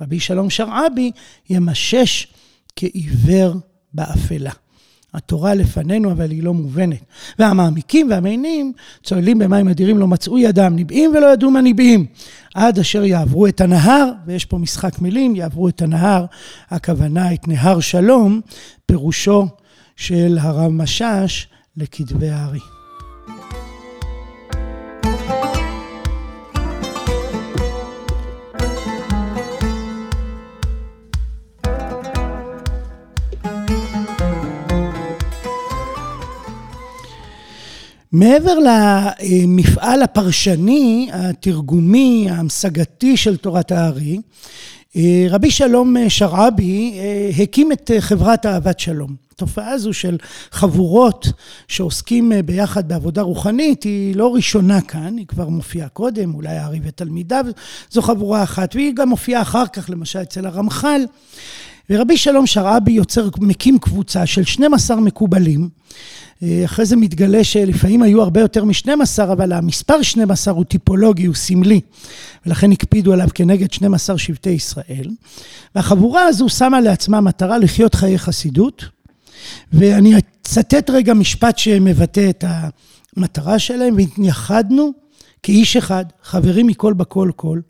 רבי 0.00 0.20
שלום 0.20 0.50
שרעבי, 0.50 1.10
ימשש 1.50 2.28
כעיוור 2.76 3.54
באפלה. 3.94 4.52
התורה 5.14 5.54
לפנינו, 5.54 6.12
אבל 6.12 6.30
היא 6.30 6.42
לא 6.42 6.54
מובנת. 6.54 7.00
והמעמיקים 7.38 8.10
והמעיינים 8.10 8.72
צוללים 9.02 9.38
במים 9.38 9.68
אדירים, 9.68 9.98
לא 9.98 10.08
מצאו 10.08 10.38
ידם 10.38 10.72
ניבאים 10.76 11.10
ולא 11.10 11.32
ידעו 11.32 11.50
מה 11.50 11.60
ניבאים. 11.60 12.06
עד 12.54 12.78
אשר 12.78 13.04
יעברו 13.04 13.46
את 13.46 13.60
הנהר, 13.60 14.10
ויש 14.26 14.44
פה 14.44 14.58
משחק 14.58 15.00
מילים, 15.00 15.36
יעברו 15.36 15.68
את 15.68 15.82
הנהר, 15.82 16.24
הכוונה 16.70 17.34
את 17.34 17.48
נהר 17.48 17.80
שלום, 17.80 18.40
פירושו 18.86 19.46
של 19.96 20.38
הרב 20.40 20.72
משאש 20.72 21.48
לכתבי 21.76 22.30
הארי. 22.30 22.77
מעבר 38.12 38.54
למפעל 38.58 40.02
הפרשני, 40.02 41.08
התרגומי, 41.12 42.26
ההמשגתי 42.30 43.16
של 43.16 43.36
תורת 43.36 43.72
הארי, 43.72 44.18
רבי 45.30 45.50
שלום 45.50 45.96
שרעבי 46.08 46.98
הקים 47.42 47.72
את 47.72 47.90
חברת 48.00 48.46
אהבת 48.46 48.80
שלום. 48.80 49.14
התופעה 49.32 49.70
הזו 49.70 49.92
של 49.92 50.16
חבורות 50.50 51.26
שעוסקים 51.68 52.32
ביחד 52.44 52.88
בעבודה 52.88 53.22
רוחנית 53.22 53.82
היא 53.82 54.16
לא 54.16 54.34
ראשונה 54.34 54.80
כאן, 54.80 55.16
היא 55.16 55.26
כבר 55.26 55.48
מופיעה 55.48 55.88
קודם, 55.88 56.34
אולי 56.34 56.56
הארי 56.56 56.80
ותלמידיו, 56.84 57.44
זו 57.90 58.02
חבורה 58.02 58.42
אחת, 58.42 58.74
והיא 58.74 58.92
גם 58.94 59.08
מופיעה 59.08 59.42
אחר 59.42 59.66
כך, 59.66 59.90
למשל 59.90 60.22
אצל 60.22 60.46
הרמח"ל. 60.46 61.00
ורבי 61.90 62.16
שלום 62.16 62.46
שרעבי 62.46 62.92
יוצר, 62.92 63.28
מקים 63.40 63.78
קבוצה 63.78 64.26
של 64.26 64.44
12 64.44 65.00
מקובלים. 65.00 65.68
אחרי 66.64 66.86
זה 66.86 66.96
מתגלה 66.96 67.44
שלפעמים 67.44 68.02
היו 68.02 68.22
הרבה 68.22 68.40
יותר 68.40 68.64
מ-12, 68.64 69.22
אבל 69.22 69.52
המספר 69.52 70.02
12 70.02 70.54
הוא 70.54 70.64
טיפולוגי, 70.64 71.26
הוא 71.26 71.34
סמלי, 71.34 71.80
ולכן 72.46 72.72
הקפידו 72.72 73.12
עליו 73.12 73.28
כנגד 73.34 73.72
12 73.72 74.18
שבטי 74.18 74.50
ישראל. 74.50 75.10
והחבורה 75.74 76.22
הזו 76.22 76.48
שמה 76.48 76.80
לעצמה 76.80 77.20
מטרה 77.20 77.58
לחיות 77.58 77.94
חיי 77.94 78.18
חסידות, 78.18 78.84
ואני 79.72 80.14
אצטט 80.18 80.90
רגע 80.90 81.14
משפט 81.14 81.58
שמבטא 81.58 82.30
את 82.30 82.44
המטרה 83.16 83.58
שלהם, 83.58 83.96
והתייחדנו 83.96 84.92
כאיש 85.42 85.76
אחד, 85.76 86.04
חברים 86.22 86.66
מכל 86.66 86.92
בכל 86.92 87.30
כל, 87.36 87.60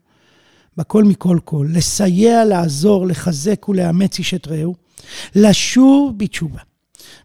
בכל 0.78 1.04
מכל 1.04 1.38
כל, 1.44 1.66
לסייע, 1.70 2.44
לעזור, 2.44 3.06
לחזק 3.06 3.68
ולאמץ 3.68 4.18
איש 4.18 4.34
את 4.34 4.48
רעהו, 4.48 4.74
לשוב 5.34 6.14
בתשובה 6.16 6.60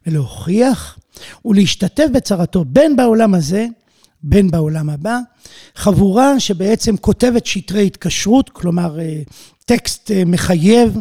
ולהוכיח 0.07 0.98
ולהשתתף 1.45 2.05
בצרתו, 2.13 2.65
בין 2.65 2.95
בעולם 2.95 3.33
הזה 3.33 3.65
בין 4.24 4.51
בעולם 4.51 4.89
הבא. 4.89 5.19
חבורה 5.75 6.39
שבעצם 6.39 6.98
כותבת 6.98 7.45
שטרי 7.45 7.88
התקשרות, 7.88 8.50
כלומר 8.50 8.98
טקסט 9.65 10.12
מחייב, 10.25 10.98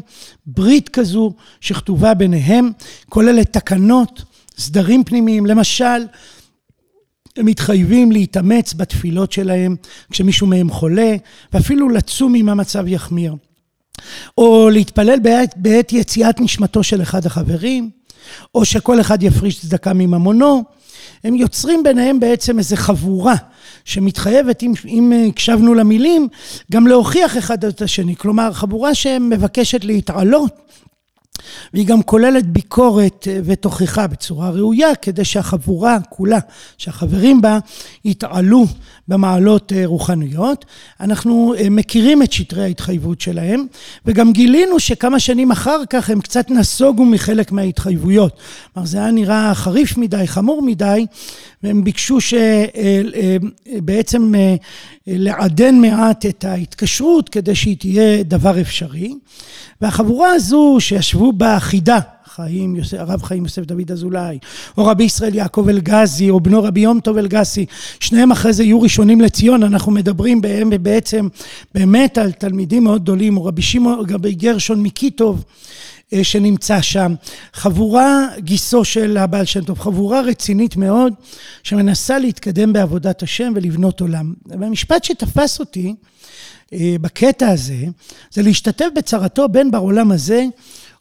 ברית 0.46 0.88
כזו 0.88 1.32
שכתובה 1.60 2.14
ביניהם, 2.14 2.70
כוללת 3.08 3.52
תקנות, 3.52 4.22
סדרים 4.58 5.04
פנימיים, 5.04 5.46
למשל, 5.46 6.06
הם 7.36 7.46
מתחייבים 7.46 8.12
להתאמץ 8.12 8.74
בתפילות 8.74 9.32
שלהם 9.32 9.76
כשמישהו 10.10 10.46
מהם 10.46 10.70
חולה, 10.70 11.16
ואפילו 11.52 11.88
לצום 11.88 12.34
אם 12.34 12.48
המצב 12.48 12.88
יחמיר. 12.88 13.34
או 14.38 14.70
להתפלל 14.70 15.18
בעת, 15.18 15.54
בעת 15.56 15.92
יציאת 15.92 16.40
נשמתו 16.40 16.82
של 16.82 17.02
אחד 17.02 17.26
החברים, 17.26 17.90
או 18.54 18.64
שכל 18.64 19.00
אחד 19.00 19.22
יפריש 19.22 19.60
צדקה 19.60 19.92
מממונו. 19.92 20.64
הם 21.24 21.34
יוצרים 21.34 21.82
ביניהם 21.82 22.20
בעצם 22.20 22.58
איזו 22.58 22.76
חבורה 22.76 23.34
שמתחייבת, 23.84 24.62
אם, 24.62 24.72
אם 24.84 25.12
הקשבנו 25.28 25.74
למילים, 25.74 26.28
גם 26.72 26.86
להוכיח 26.86 27.38
אחד 27.38 27.64
את 27.64 27.82
השני. 27.82 28.16
כלומר, 28.16 28.52
חבורה 28.52 28.94
שמבקשת 28.94 29.84
להתעלות 29.84 30.52
והיא 31.74 31.86
גם 31.86 32.02
כוללת 32.02 32.46
ביקורת 32.46 33.28
אה, 33.30 33.40
ותוכחה 33.44 34.06
בצורה 34.06 34.50
ראויה, 34.50 34.94
כדי 34.94 35.24
שהחבורה 35.24 35.98
כולה, 36.08 36.38
שהחברים 36.78 37.40
בה, 37.40 37.58
יתעלו 38.04 38.66
במעלות 39.08 39.72
אה, 39.72 39.82
רוחניות. 39.84 40.64
אנחנו 41.00 41.54
אה, 41.58 41.70
מכירים 41.70 42.22
את 42.22 42.32
שטרי 42.32 42.62
ההתחייבות 42.62 43.20
שלהם, 43.20 43.66
וגם 44.06 44.32
גילינו 44.32 44.80
שכמה 44.80 45.20
שנים 45.20 45.50
אחר 45.50 45.82
כך 45.90 46.10
הם 46.10 46.20
קצת 46.20 46.50
נסוגו 46.50 47.04
מחלק 47.04 47.52
מההתחייבויות. 47.52 48.36
כלומר, 48.74 48.86
זה 48.86 48.98
היה 48.98 49.10
נראה 49.10 49.54
חריף 49.54 49.96
מדי, 49.96 50.26
חמור 50.26 50.62
מדי, 50.62 51.06
והם 51.62 51.84
ביקשו 51.84 52.18
שבעצם 53.80 54.32
לעדן 55.06 55.74
מעט 55.74 56.26
את 56.26 56.44
ההתקשרות 56.44 57.28
כדי 57.28 57.54
שהיא 57.54 57.76
תהיה 57.76 58.22
דבר 58.22 58.60
אפשרי. 58.60 59.14
והחבורה 59.80 60.32
הזו 60.32 60.76
שישבו 60.80 61.31
בחידה, 61.36 61.98
חיים, 62.34 62.76
הרב 62.98 63.22
חיים 63.22 63.42
יוסף 63.42 63.62
דוד 63.62 63.92
אזולאי, 63.92 64.38
או 64.78 64.86
רבי 64.86 65.04
ישראל 65.04 65.34
יעקב 65.34 65.68
אלגזי, 65.68 66.30
או 66.30 66.40
בנו 66.40 66.62
רבי 66.62 66.80
יום 66.80 67.00
טוב 67.00 67.16
אלגזי, 67.16 67.66
שניהם 68.00 68.32
אחרי 68.32 68.52
זה 68.52 68.64
יהיו 68.64 68.82
ראשונים 68.82 69.20
לציון, 69.20 69.62
אנחנו 69.62 69.92
מדברים 69.92 70.40
בהם 70.40 70.70
בעצם 70.82 71.28
באמת 71.74 72.18
על 72.18 72.32
תלמידים 72.32 72.84
מאוד 72.84 73.02
גדולים, 73.02 73.36
או 73.36 73.44
רבי 73.44 73.62
שמעון, 73.62 74.04
רבי 74.10 74.34
גרשון 74.34 74.82
מקיטוב, 74.82 75.44
אה, 76.12 76.24
שנמצא 76.24 76.82
שם. 76.82 77.14
חבורה, 77.52 78.26
גיסו 78.38 78.84
של 78.84 79.16
הבעל 79.16 79.44
שם 79.44 79.64
טוב, 79.64 79.78
חבורה 79.78 80.20
רצינית 80.20 80.76
מאוד, 80.76 81.12
שמנסה 81.62 82.18
להתקדם 82.18 82.72
בעבודת 82.72 83.22
השם 83.22 83.52
ולבנות 83.56 84.00
עולם. 84.00 84.34
והמשפט 84.46 85.04
שתפס 85.04 85.60
אותי, 85.60 85.94
אה, 86.72 86.94
בקטע 87.00 87.48
הזה, 87.48 87.84
זה 88.30 88.42
להשתתף 88.42 88.86
בצרתו 88.96 89.48
בין 89.48 89.70
בעולם 89.70 90.12
הזה 90.12 90.44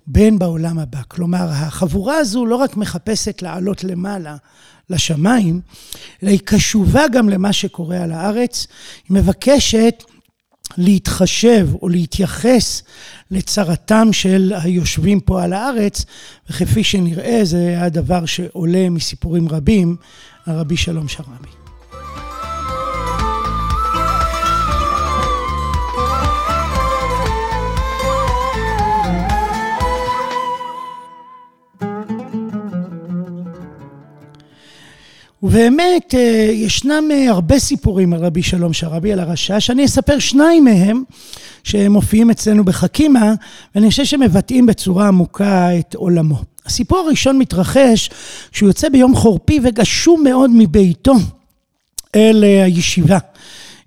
בין 0.08 0.39
בעולם 0.39 0.79
הבא. 0.79 1.00
כלומר, 1.08 1.48
החבורה 1.50 2.17
הזו 2.17 2.46
לא 2.46 2.55
רק 2.55 2.77
מחפשת 2.77 3.41
לעלות 3.41 3.84
למעלה, 3.84 4.36
לשמיים, 4.89 5.62
אלא 6.24 6.29
היא 6.29 6.39
קשובה 6.46 7.03
גם 7.12 7.29
למה 7.29 7.53
שקורה 7.53 8.03
על 8.03 8.12
הארץ. 8.12 8.67
היא 9.10 9.17
מבקשת 9.17 10.03
להתחשב 10.77 11.70
או 11.81 11.89
להתייחס 11.89 12.84
לצרתם 13.31 14.08
של 14.12 14.53
היושבים 14.62 15.20
פה 15.20 15.43
על 15.43 15.53
הארץ, 15.53 16.05
וכפי 16.50 16.84
שנראה 16.84 17.39
זה 17.43 17.75
הדבר 17.81 18.25
שעולה 18.25 18.89
מסיפורים 18.89 19.50
רבים, 19.50 19.96
הרבי 20.46 20.77
שלום 20.77 21.08
שרעבי. 21.08 21.61
ובאמת 35.43 36.15
אה, 36.15 36.50
ישנם 36.53 37.03
אה, 37.12 37.29
הרבה 37.29 37.60
סיפורים 37.60 38.13
על 38.13 38.25
רבי 38.25 38.43
שלום 38.43 38.74
שרבי, 38.74 39.13
על 39.13 39.19
הרשש, 39.19 39.69
אני 39.69 39.86
אספר 39.86 40.19
שניים 40.19 40.63
מהם 40.63 41.03
שמופיעים 41.63 42.29
אצלנו 42.29 42.63
בחכימה, 42.63 43.33
ואני 43.75 43.89
חושב 43.89 44.05
שמבטאים 44.05 44.65
בצורה 44.65 45.07
עמוקה 45.07 45.79
את 45.79 45.95
עולמו. 45.95 46.41
הסיפור 46.65 47.00
הראשון 47.00 47.38
מתרחש 47.38 48.10
כשהוא 48.51 48.69
יוצא 48.69 48.89
ביום 48.89 49.15
חורפי 49.15 49.60
וגשום 49.63 50.24
מאוד 50.24 50.50
מביתו 50.53 51.13
אל 52.15 52.43
אה, 52.43 52.63
הישיבה. 52.63 53.17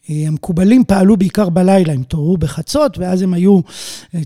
המקובלים 0.09 0.85
פעלו 0.85 1.17
בעיקר 1.17 1.49
בלילה, 1.49 1.93
הם 1.93 2.01
התעוררו 2.01 2.37
בחצות, 2.37 2.99
ואז 2.99 3.23
הם 3.23 3.35
היו, 3.35 3.61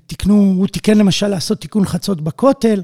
תיקנו, 0.07 0.55
הוא 0.57 0.67
תיקן 0.67 0.99
למשל 0.99 1.29
לעשות 1.29 1.61
תיקון 1.61 1.85
חצות 1.85 2.21
בכותל. 2.21 2.83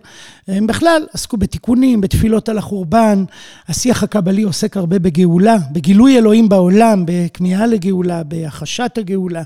הם 0.49 0.67
בכלל 0.67 1.07
עסקו 1.13 1.37
בתיקונים, 1.37 2.01
בתפילות 2.01 2.49
על 2.49 2.59
החורבן. 2.59 3.25
השיח 3.69 4.03
הקבלי 4.03 4.43
עוסק 4.43 4.77
הרבה 4.77 4.99
בגאולה, 4.99 5.57
בגילוי 5.73 6.19
אלוהים 6.19 6.49
בעולם, 6.49 7.05
בכמיהה 7.07 7.67
לגאולה, 7.67 8.23
בהחשת 8.23 8.99
הגאולה, 8.99 9.43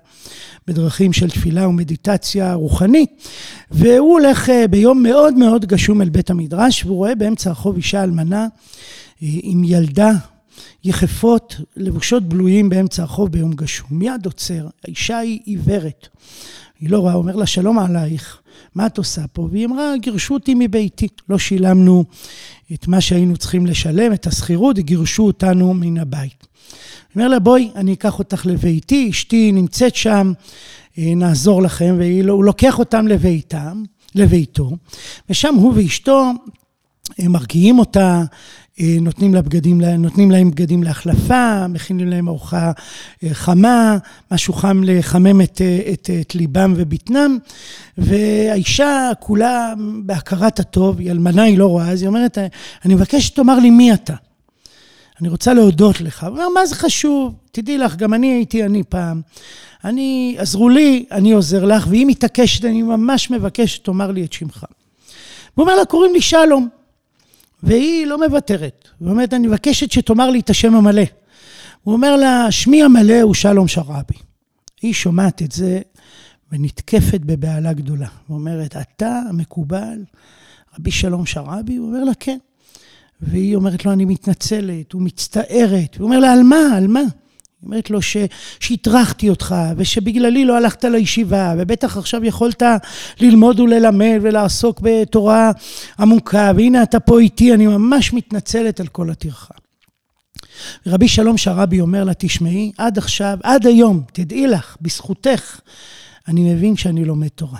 בדרכים 0.66 1.12
של 1.12 1.30
תפילה 1.30 1.68
ומדיטציה 1.68 2.54
רוחנית. 2.54 3.28
והוא 3.70 4.12
הולך 4.12 4.50
אה, 4.50 4.68
ביום 4.68 5.02
מאוד 5.02 5.34
מאוד 5.34 5.66
גשום 5.66 6.02
אל 6.02 6.08
בית 6.08 6.30
המדרש, 6.30 6.84
והוא 6.84 6.96
רואה 6.96 7.14
באמצע 7.14 7.50
הרחוב 7.50 7.76
אישה 7.76 8.02
אלמנה 8.02 8.42
אה, 8.42 8.48
עם 9.42 9.64
ילדה 9.64 10.10
יחפות, 10.84 11.56
לבושות 11.76 12.22
בלויים 12.22 12.68
באמצע 12.68 13.02
הרחוב 13.02 13.32
ביום 13.32 13.52
גשום. 13.52 13.88
מיד 13.90 14.26
עוצר, 14.26 14.66
האישה 14.84 15.18
היא 15.18 15.40
עיוורת. 15.44 16.08
היא 16.80 16.90
לא 16.90 16.98
רואה, 16.98 17.14
אומר 17.14 17.36
לה, 17.36 17.46
שלום 17.46 17.78
עלייך, 17.78 18.38
מה 18.74 18.86
את 18.86 18.98
עושה 18.98 19.26
פה? 19.32 19.48
והיא 19.52 19.66
אמרה, 19.66 19.96
גירשו 19.96 20.34
אותי 20.34 20.54
מביתי. 20.54 21.08
לא 21.28 21.38
שילמנו 21.38 22.04
את 22.72 22.88
מה 22.88 23.00
שהיינו 23.00 23.36
צריכים 23.36 23.66
לשלם, 23.66 24.12
את 24.12 24.26
השכירות, 24.26 24.78
גירשו 24.78 25.26
אותנו 25.26 25.74
מן 25.74 25.98
הבית. 25.98 26.46
אומר 27.14 27.28
לה, 27.28 27.38
בואי, 27.38 27.70
אני 27.74 27.92
אקח 27.92 28.18
אותך 28.18 28.46
לביתי, 28.46 29.10
אשתי 29.10 29.52
נמצאת 29.52 29.94
שם, 29.94 30.32
אה, 30.98 31.12
נעזור 31.16 31.62
לכם, 31.62 31.96
והוא 31.98 32.44
לוקח 32.44 32.78
אותם 32.78 33.08
לביתם, 33.08 33.82
לביתו, 34.14 34.70
ושם 35.30 35.54
הוא 35.54 35.72
ואשתו 35.76 36.32
מרגיעים 37.18 37.78
אותה, 37.78 38.00
אה, 38.00 38.24
נותנים, 38.80 39.34
לה 39.34 39.42
בגדים, 39.42 39.80
נותנים 39.80 40.30
להם 40.30 40.50
בגדים 40.50 40.82
להחלפה, 40.82 41.66
מכינים 41.68 42.08
להם 42.08 42.28
ארוחה 42.28 42.72
אה, 43.24 43.28
חמה, 43.32 43.98
משהו 44.30 44.54
חם 44.54 44.80
לחמם 44.84 45.40
את, 45.40 45.60
אה, 45.60 45.80
את, 45.92 46.10
את 46.20 46.34
ליבם 46.34 46.74
ובטנם, 46.76 47.38
והאישה 47.98 49.10
כולה 49.20 49.74
בהכרת 50.02 50.60
הטוב, 50.60 50.98
היא 50.98 51.10
אלמנה, 51.10 51.42
היא 51.42 51.58
לא 51.58 51.66
רואה, 51.66 51.90
אז 51.90 52.02
היא 52.02 52.08
אומרת, 52.08 52.38
אני 52.84 52.94
מבקש 52.94 53.26
שתאמר 53.26 53.58
לי 53.58 53.70
מי 53.70 53.92
אתה. 53.92 54.14
אני 55.20 55.28
רוצה 55.28 55.54
להודות 55.54 56.00
לך. 56.00 56.24
הוא 56.24 56.30
אומר, 56.30 56.48
מה 56.48 56.66
זה 56.66 56.74
חשוב? 56.74 57.34
תדעי 57.52 57.78
לך, 57.78 57.96
גם 57.96 58.14
אני 58.14 58.32
הייתי 58.32 58.64
אני 58.64 58.82
פעם. 58.88 59.20
אני, 59.84 60.36
עזרו 60.38 60.68
לי, 60.68 61.04
אני 61.12 61.32
עוזר 61.32 61.64
לך, 61.64 61.86
והיא 61.88 62.06
מתעקשת, 62.06 62.64
אני 62.64 62.82
ממש 62.82 63.30
מבקש 63.30 63.74
שתאמר 63.74 64.10
לי 64.10 64.24
את 64.24 64.32
שמך. 64.32 64.64
הוא 65.54 65.62
אומר 65.62 65.76
לה, 65.76 65.84
קוראים 65.84 66.12
לי 66.12 66.20
שלום. 66.20 66.77
והיא 67.62 68.06
לא 68.06 68.18
מוותרת. 68.26 68.88
היא 69.00 69.08
אומרת, 69.08 69.34
אני 69.34 69.46
מבקשת 69.46 69.92
שתאמר 69.92 70.30
לי 70.30 70.40
את 70.40 70.50
השם 70.50 70.74
המלא. 70.74 71.02
הוא 71.82 71.94
אומר 71.94 72.16
לה, 72.16 72.46
שמי 72.50 72.82
המלא 72.82 73.20
הוא 73.20 73.34
שלום 73.34 73.68
שרעבי. 73.68 74.14
היא 74.82 74.94
שומעת 74.94 75.42
את 75.42 75.52
זה 75.52 75.80
ונתקפת 76.52 77.20
בבהלה 77.20 77.72
גדולה. 77.72 78.08
היא 78.28 78.34
אומרת, 78.34 78.76
אתה 78.76 79.20
המקובל, 79.28 80.04
רבי 80.78 80.90
שלום 80.90 81.26
שרעבי? 81.26 81.76
הוא 81.76 81.88
אומר 81.88 82.04
לה, 82.04 82.14
כן. 82.20 82.38
והיא 83.20 83.56
אומרת 83.56 83.84
לו, 83.84 83.92
אני 83.92 84.04
מתנצלת, 84.04 84.92
הוא 84.92 85.02
מצטערת. 85.02 85.96
הוא 85.98 86.04
אומר 86.04 86.18
לה, 86.18 86.32
על 86.32 86.42
מה? 86.42 86.76
על 86.76 86.86
מה? 86.86 87.02
היא 87.60 87.66
אומרת 87.66 87.90
לו 87.90 87.98
שהטרחתי 88.60 89.30
אותך, 89.30 89.54
ושבגללי 89.76 90.44
לא 90.44 90.56
הלכת 90.56 90.84
לישיבה, 90.84 91.54
ובטח 91.58 91.96
עכשיו 91.96 92.24
יכולת 92.24 92.62
ללמוד 93.20 93.60
וללמד 93.60 94.18
ולעסוק 94.22 94.80
בתורה 94.82 95.50
עמוקה, 95.98 96.52
והנה 96.56 96.82
אתה 96.82 97.00
פה 97.00 97.20
איתי, 97.20 97.54
אני 97.54 97.66
ממש 97.66 98.12
מתנצלת 98.12 98.80
על 98.80 98.86
כל 98.86 99.10
הטרחה. 99.10 99.54
רבי 100.86 101.08
שלום 101.08 101.38
שרבי 101.38 101.80
אומר 101.80 102.04
לה, 102.04 102.12
תשמעי, 102.18 102.72
עד 102.78 102.98
עכשיו, 102.98 103.38
עד 103.42 103.66
היום, 103.66 104.02
תדעי 104.12 104.46
לך, 104.46 104.76
בזכותך, 104.80 105.60
אני 106.28 106.54
מבין 106.54 106.76
שאני 106.76 107.04
לומד 107.04 107.28
תורה. 107.28 107.58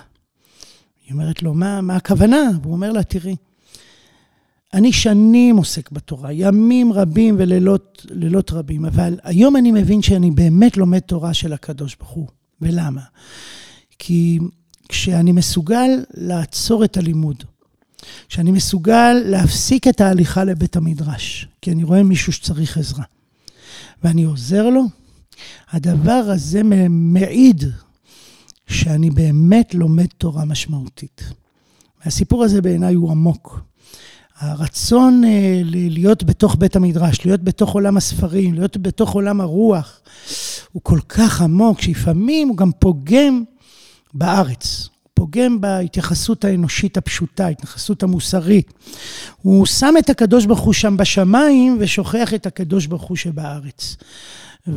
היא 1.06 1.12
אומרת 1.12 1.42
לו, 1.42 1.54
מה, 1.54 1.80
מה 1.80 1.96
הכוונה? 1.96 2.42
והוא 2.62 2.72
אומר 2.72 2.92
לה, 2.92 3.02
תראי, 3.02 3.37
אני 4.74 4.92
שנים 4.92 5.57
עוסק 5.57 5.90
בתורה, 5.90 6.33
ימים 6.33 6.92
רבים 6.92 7.37
ולילות 7.38 8.52
רבים, 8.52 8.85
אבל 8.85 9.18
היום 9.22 9.57
אני 9.57 9.72
מבין 9.72 10.02
שאני 10.02 10.31
באמת 10.31 10.76
לומד 10.76 10.98
תורה 10.98 11.35
של 11.35 11.52
הקדוש 11.52 11.96
ברוך 11.96 12.11
הוא. 12.11 12.28
ולמה? 12.61 13.02
כי 13.98 14.38
כשאני 14.88 15.33
מסוגל 15.33 15.90
לעצור 16.14 16.85
את 16.85 16.96
הלימוד, 16.96 17.44
כשאני 18.28 18.50
מסוגל 18.50 19.12
להפסיק 19.24 19.88
את 19.88 20.00
ההליכה 20.00 20.44
לבית 20.44 20.76
המדרש, 20.76 21.48
כי 21.62 21.72
אני 21.72 21.85
רואה 21.85 22.02
מישהו 22.02 22.33
שצריך 22.33 22.78
עזרה, 22.78 23.04
ואני 24.02 24.24
עוזר 24.24 24.70
לו, 24.70 24.83
הדבר 25.70 26.24
הזה 26.35 26.62
מעיד 26.88 27.64
שאני 28.66 29.11
באמת 29.11 29.74
לומד 29.74 30.07
תורה 30.18 30.44
משמעותית. 30.44 31.22
והסיפור 32.04 32.44
הזה 32.44 32.62
בעיניי 32.62 32.94
הוא 32.94 33.11
עמוק. 33.11 33.67
הרצון 34.38 35.24
אה, 35.24 35.61
להיות 35.64 36.24
בתוך 36.24 36.57
בית 36.59 36.77
המדרש, 36.77 37.24
להיות 37.24 37.42
בתוך 37.42 37.72
עולם 37.72 37.96
הספרים, 37.96 38.55
להיות 38.55 38.77
בתוך 38.77 39.11
עולם 39.11 39.40
הרוח, 39.40 40.01
הוא 40.72 40.83
כל 40.83 41.01
כך 41.09 41.42
עמוק, 41.42 41.81
שלפעמים 41.81 42.48
הוא 42.48 42.57
גם 42.57 42.70
פוגם 42.79 43.44
בארץ. 44.14 44.88
הוא 45.03 45.11
פוגם 45.14 45.61
בהתייחסות 45.61 46.44
האנושית 46.44 46.96
הפשוטה, 46.96 47.46
ההתייחסות 47.46 48.03
המוסרית. 48.03 48.72
הוא 49.42 49.66
שם 49.66 49.94
את 49.98 50.11
הקדוש 50.11 50.46
ברוך 50.46 50.61
הוא 50.61 50.72
שם 50.72 50.96
בשמיים 50.96 51.77
ושוכח 51.81 52.35
את 52.35 52.46
הקדוש 52.46 52.87
ברוך 52.87 53.03
הוא 53.03 53.16
שבארץ. 53.16 53.96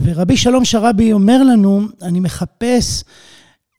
ורבי 0.03 0.37
שלום 0.37 0.65
שרבי 0.65 1.13
אומר 1.13 1.43
לנו, 1.43 1.81
אני 2.01 2.19
מחפש 2.19 3.03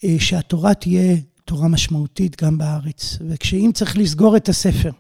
אה, 0.04 0.16
שהתורה 0.18 0.74
תהיה 0.74 1.16
תורה 1.44 1.68
משמעותית 1.68 2.42
גם 2.42 2.58
בארץ. 2.58 3.18
וכשאם 3.28 3.70
צריך 3.74 3.96
לסגור 3.96 4.36
את 4.36 4.48
הספר 4.48 4.90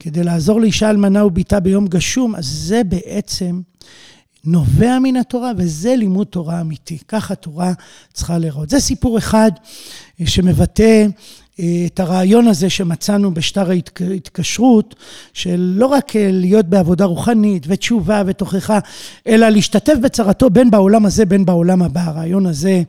כדי 0.00 0.24
לעזור 0.24 0.60
לאישה 0.60 0.90
אלמנה 0.90 1.24
וביתה 1.24 1.60
ביום 1.60 1.86
גשום, 1.86 2.34
אז 2.34 2.46
זה 2.46 2.84
בעצם 2.84 3.60
נובע 4.44 4.98
מן 4.98 5.16
התורה, 5.16 5.52
וזה 5.56 5.96
לימוד 5.96 6.26
תורה 6.26 6.60
אמיתי. 6.60 6.98
ככה 7.08 7.34
תורה 7.34 7.72
צריכה 8.12 8.38
להיראות. 8.38 8.70
זה 8.70 8.80
סיפור 8.80 9.18
אחד 9.18 9.50
אה, 10.20 10.26
שמבטא 10.26 11.06
אה, 11.60 11.82
את 11.86 12.00
הרעיון 12.00 12.48
הזה 12.48 12.70
שמצאנו 12.70 13.34
בשטר 13.34 13.70
ההתקשרות, 13.70 14.94
של 15.32 15.74
לא 15.76 15.86
רק 15.86 16.16
אה, 16.16 16.28
להיות 16.32 16.66
בעבודה 16.66 17.04
רוחנית 17.04 17.64
ותשובה 17.66 18.22
ותוכחה, 18.26 18.78
אלא 19.26 19.48
להשתתף 19.48 19.94
בצרתו 20.02 20.50
בין 20.50 20.70
בעולם 20.70 21.06
הזה 21.06 21.24
בין 21.24 21.44
בעולם 21.44 21.82
הבא. 21.82 22.00
הרעיון 22.00 22.46
הזה 22.46 22.82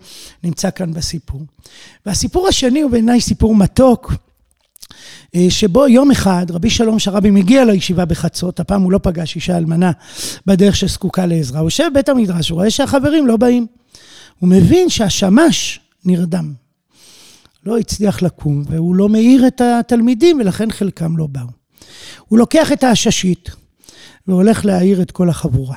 נמצא 0.43 0.71
כאן 0.71 0.93
בסיפור. 0.93 1.41
והסיפור 2.05 2.47
השני 2.47 2.81
הוא 2.81 2.91
בעיניי 2.91 3.21
סיפור 3.21 3.55
מתוק. 3.55 4.13
אה, 5.35 5.45
שבו 5.49 5.87
יום 5.87 6.11
אחד 6.11 6.45
רבי 6.49 6.69
שלום 6.69 6.99
שרבי 6.99 7.31
מגיע 7.31 7.65
לישיבה 7.65 8.05
בחצות, 8.05 8.59
הפעם 8.59 8.81
הוא 8.81 8.91
לא 8.91 8.99
פגש 9.03 9.35
אישה 9.35 9.57
אלמנה 9.57 9.91
בדרך 10.45 10.75
שזקוקה 10.75 11.25
לעזרה, 11.25 11.59
הוא 11.59 11.67
יושב 11.67 11.87
בבית 11.91 12.09
המדרש, 12.09 12.49
הוא 12.49 12.55
רואה 12.55 12.69
שהחברים 12.69 13.27
לא 13.27 13.37
באים. 13.37 13.67
הוא 14.39 14.49
מבין 14.49 14.89
שהשמש 14.89 15.79
נרדם. 16.05 16.53
לא 17.65 17.77
הצליח 17.77 18.21
לקום, 18.21 18.63
והוא 18.67 18.95
לא 18.95 19.09
מאיר 19.09 19.47
את 19.47 19.61
התלמידים, 19.61 20.39
ולכן 20.39 20.71
חלקם 20.71 21.17
לא 21.17 21.27
באו. 21.27 21.47
הוא 22.27 22.39
לוקח 22.39 22.71
את 22.71 22.83
העששית 22.83 23.49
והולך 24.27 24.65
להעיר 24.65 25.01
את 25.01 25.11
כל 25.11 25.29
החבורה. 25.29 25.75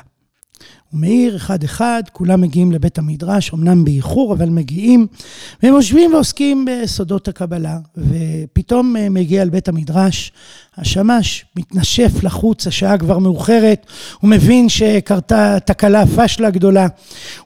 הוא 0.95 1.01
מאיר 1.01 1.35
אחד-אחד, 1.35 2.03
כולם 2.11 2.41
מגיעים 2.41 2.71
לבית 2.71 2.97
המדרש, 2.97 3.53
אמנם 3.53 3.85
באיחור, 3.85 4.33
אבל 4.33 4.49
מגיעים, 4.49 5.07
והם 5.63 5.73
יושבים 5.73 6.13
ועוסקים 6.13 6.65
בסודות 6.65 7.27
הקבלה, 7.27 7.77
ופתאום 7.97 8.95
אה, 8.97 9.09
מגיע 9.09 9.41
אל 9.41 9.49
בית 9.49 9.67
המדרש, 9.67 10.31
השמש 10.77 11.45
מתנשף 11.55 12.23
לחוץ, 12.23 12.67
השעה 12.67 12.97
כבר 12.97 13.19
מאוחרת, 13.19 13.85
הוא 14.19 14.29
מבין 14.29 14.69
שקרתה 14.69 15.57
תקלה, 15.65 16.03
פשלה 16.05 16.49
גדולה. 16.49 16.87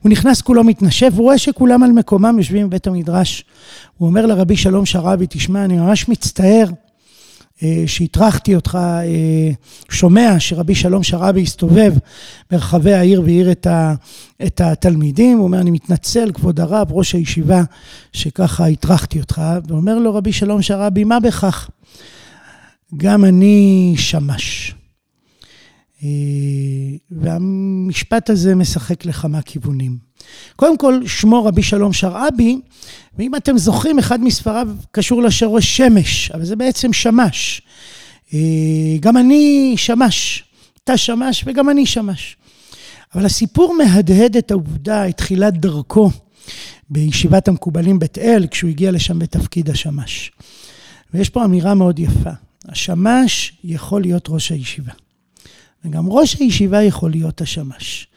הוא 0.02 0.12
נכנס 0.12 0.42
כולו 0.42 0.64
מתנשף, 0.64 1.12
הוא 1.16 1.24
רואה 1.24 1.38
שכולם 1.38 1.84
על 1.84 1.92
מקומם 1.92 2.36
יושבים 2.38 2.68
בבית 2.68 2.88
המדרש. 2.88 3.44
הוא 3.98 4.08
אומר 4.10 4.26
לרבי 4.26 4.58
שלום 4.58 4.86
שרבי, 4.86 5.26
תשמע, 5.30 5.66
אני 5.66 5.78
ממש 5.78 6.10
מצטער. 6.10 6.66
אה, 7.64 7.84
שהטרחתי 7.88 8.56
אותך, 8.56 8.78
אה, 8.82 9.52
שומע 9.92 10.36
שרבי 10.40 10.76
שלום 10.76 11.04
שרבי 11.04 11.42
הסתובב 11.42 11.94
ברחבי 12.52 12.94
העיר 12.94 13.22
והעיר 13.22 13.52
את, 13.52 13.68
ה, 13.68 13.94
את 14.46 14.62
התלמידים, 14.62 15.38
הוא 15.38 15.44
אומר, 15.44 15.60
אני 15.60 15.72
מתנצל, 15.72 16.32
כבוד 16.34 16.60
הרב, 16.60 16.88
ראש 16.92 17.16
הישיבה, 17.16 17.64
שככה 18.14 18.68
הטרחתי 18.68 19.20
אותך, 19.20 19.42
ואומר 19.68 20.00
לו 20.00 20.16
רבי 20.16 20.34
שלום 20.34 20.62
שרבי, 20.62 21.04
מה 21.04 21.20
בכך? 21.20 21.70
גם 22.98 23.26
אני 23.26 23.94
שמש. 23.98 24.76
אה, 26.04 26.10
והמשפט 27.12 28.30
הזה 28.30 28.56
משחק 28.56 29.06
לכמה 29.06 29.42
כיוונים. 29.42 30.09
קודם 30.56 30.78
כל, 30.78 31.08
שמו 31.08 31.46
רבי 31.46 31.64
שלום 31.64 31.94
שרעבי, 31.94 32.60
ואם 33.18 33.36
אתם 33.36 33.58
זוכרים, 33.58 34.00
אחד 34.00 34.22
מספריו 34.22 34.68
קשור 34.92 35.22
לשורש 35.22 35.78
שמש, 35.78 36.32
אבל 36.32 36.46
זה 36.46 36.56
בעצם 36.56 36.94
שמש. 36.94 37.62
אה, 38.34 38.40
גם 39.00 39.18
אני 39.18 39.74
שמש, 39.78 40.44
אתה 40.84 40.98
שמש 40.98 41.44
וגם 41.48 41.70
אני 41.70 41.86
שמש. 41.86 42.38
אבל 43.16 43.26
הסיפור 43.26 43.76
מהדהד 43.78 44.38
את 44.38 44.52
העובדה, 44.52 45.10
את 45.10 45.18
תחילת 45.18 45.54
דרכו 45.54 46.10
בישיבת 46.90 47.48
המקובלים 47.48 48.00
בית 48.00 48.18
אל, 48.18 48.48
כשהוא 48.52 48.70
הגיע 48.70 48.92
לשם 48.92 49.20
בתפקיד 49.20 49.70
השמש. 49.70 50.32
ויש 51.14 51.30
פה 51.30 51.46
אמירה 51.46 51.74
מאוד 51.74 52.00
יפה, 52.00 52.30
השמש 52.66 53.54
יכול 53.64 54.02
להיות 54.02 54.26
ראש 54.30 54.52
הישיבה. 54.52 54.92
וגם 55.86 56.10
ראש 56.10 56.36
הישיבה 56.36 56.84
יכול 56.84 57.12
להיות 57.12 57.42
השמש. 57.42 58.08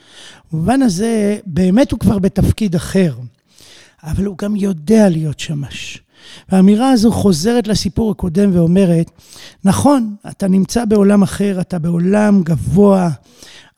במובן 0.53 0.83
הזה, 0.83 1.38
באמת 1.46 1.92
הוא 1.92 2.01
כבר 2.01 2.18
בתפקיד 2.18 2.75
אחר, 2.75 3.14
אבל 4.03 4.25
הוא 4.25 4.38
גם 4.38 4.57
יודע 4.57 5.09
להיות 5.09 5.40
שמש. 5.40 6.03
והאמירה 6.48 6.90
הזו 6.90 7.12
חוזרת 7.12 7.68
לסיפור 7.68 8.11
הקודם 8.11 8.51
ואומרת, 8.57 9.11
נכון, 9.64 10.14
אתה 10.29 10.48
נמצא 10.48 10.85
בעולם 10.85 11.22
אחר, 11.22 11.61
אתה 11.61 11.79
בעולם 11.79 12.42
גבוה, 12.42 13.11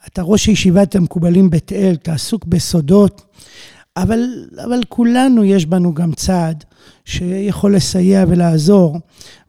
אתה 0.07 0.23
ראש 0.23 0.49
ישיבת 0.49 0.97
המקובלים 0.97 1.51
בית 1.51 1.73
אל, 1.73 1.95
אתה 2.03 2.13
עסוק 2.13 2.45
בסודות, 2.45 3.23
אבל, 3.97 4.21
אבל 4.65 4.81
כולנו 4.89 5.45
יש 5.45 5.67
בנו 5.67 5.95
גם 5.95 6.13
צעד 6.13 6.65
שיכול 7.05 7.77
לסייע 7.77 8.25
ולעזור 8.29 9.01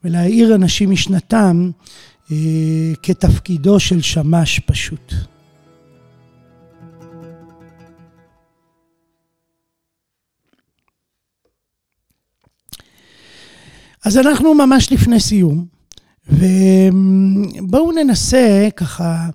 ולהאיר 0.04 0.56
אנשים 0.56 0.92
משנתם 0.92 1.72
כתפקידו 3.04 3.80
של 3.80 4.02
שמש 4.02 4.60
פשוט. 4.60 5.14
אז 14.06 14.18
אנחנו 14.18 14.54
ממש 14.54 14.92
לפני 14.92 15.20
סיום, 15.20 15.66
ובואו 16.30 17.92
ננסה 17.92 18.68
ככה 18.76 19.30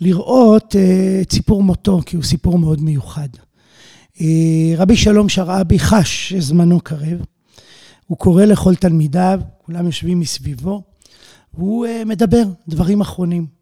לראות 0.00 0.76
אה, 0.76 1.18
את 1.22 1.32
סיפור 1.32 1.62
מותו, 1.62 2.00
כי 2.06 2.16
הוא 2.16 2.24
סיפור 2.24 2.58
מאוד 2.58 2.82
מיוחד. 2.82 3.28
אה, 4.20 4.74
רבי 4.76 4.96
שלום 4.96 5.28
שרעבי 5.28 5.78
חש 5.78 6.28
שזמנו 6.28 6.80
קרב, 6.80 7.24
הוא 8.06 8.18
קורא 8.18 8.44
לכל 8.44 8.74
תלמידיו, 8.74 9.40
כולם 9.62 9.86
יושבים 9.86 10.20
מסביבו, 10.20 10.82
והוא 11.56 11.86
אה, 11.86 12.02
מדבר 12.04 12.44
דברים 12.68 13.00
אחרונים. 13.00 13.56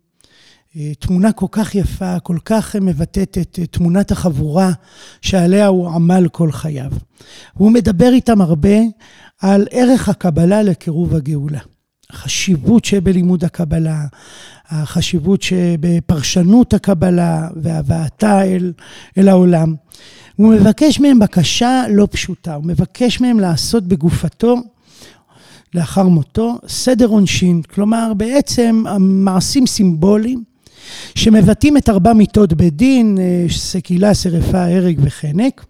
תמונה 0.99 1.33
כל 1.33 1.47
כך 1.51 1.75
יפה, 1.75 2.21
כל 2.21 2.39
כך 2.45 2.77
מבטאת 2.77 3.39
את 3.39 3.59
תמונת 3.71 4.11
החבורה 4.11 4.73
שעליה 5.21 5.67
הוא 5.67 5.89
עמל 5.89 6.29
כל 6.33 6.53
חייו. 6.53 6.91
והוא 7.57 7.71
מדבר 7.71 8.13
איתם 8.13 8.41
הרבה 8.41 8.79
על 9.41 9.67
ערך 9.71 10.09
הקבלה 10.09 10.63
לקירוב 10.63 11.15
הגאולה. 11.15 11.59
החשיבות 12.11 12.85
שבלימוד 12.85 13.45
הקבלה, 13.45 14.07
החשיבות 14.69 15.43
שבפרשנות 15.43 16.75
הקבלה 16.75 17.49
והבאתה 17.57 18.43
אל, 18.43 18.73
אל 19.19 19.29
העולם. 19.29 19.75
הוא 20.37 20.55
מבקש 20.55 21.01
מהם 21.01 21.19
בקשה 21.19 21.85
לא 21.91 22.09
פשוטה, 22.11 22.55
הוא 22.55 22.65
מבקש 22.65 23.21
מהם 23.21 23.41
לעשות 23.41 23.85
בגופתו, 23.85 24.57
לאחר 25.75 26.03
מותו, 26.03 26.59
סדר 26.69 27.07
עונשין, 27.07 27.63
כלומר 27.63 28.13
בעצם 28.17 28.85
מעשים 28.99 29.67
סימבוליים 29.67 30.43
שמבטאים 31.15 31.77
את 31.77 31.89
ארבע 31.89 32.13
מיתות 32.13 32.53
בית 32.53 32.77
דין, 32.77 33.19
אה, 33.21 33.47
סקילה, 33.51 34.15
שרפה, 34.15 34.65
הרג 34.65 34.99
וחנק. 35.03 35.65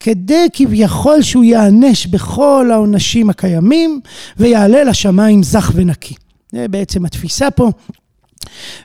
כדי 0.00 0.46
כביכול 0.52 1.22
שהוא 1.22 1.44
ייענש 1.44 2.06
בכל 2.06 2.68
העונשים 2.72 3.30
הקיימים 3.30 4.00
ויעלה 4.36 4.84
לשמיים 4.84 5.42
זך 5.42 5.72
ונקי. 5.74 6.14
זה 6.52 6.68
בעצם 6.68 7.04
התפיסה 7.04 7.50
פה. 7.50 7.70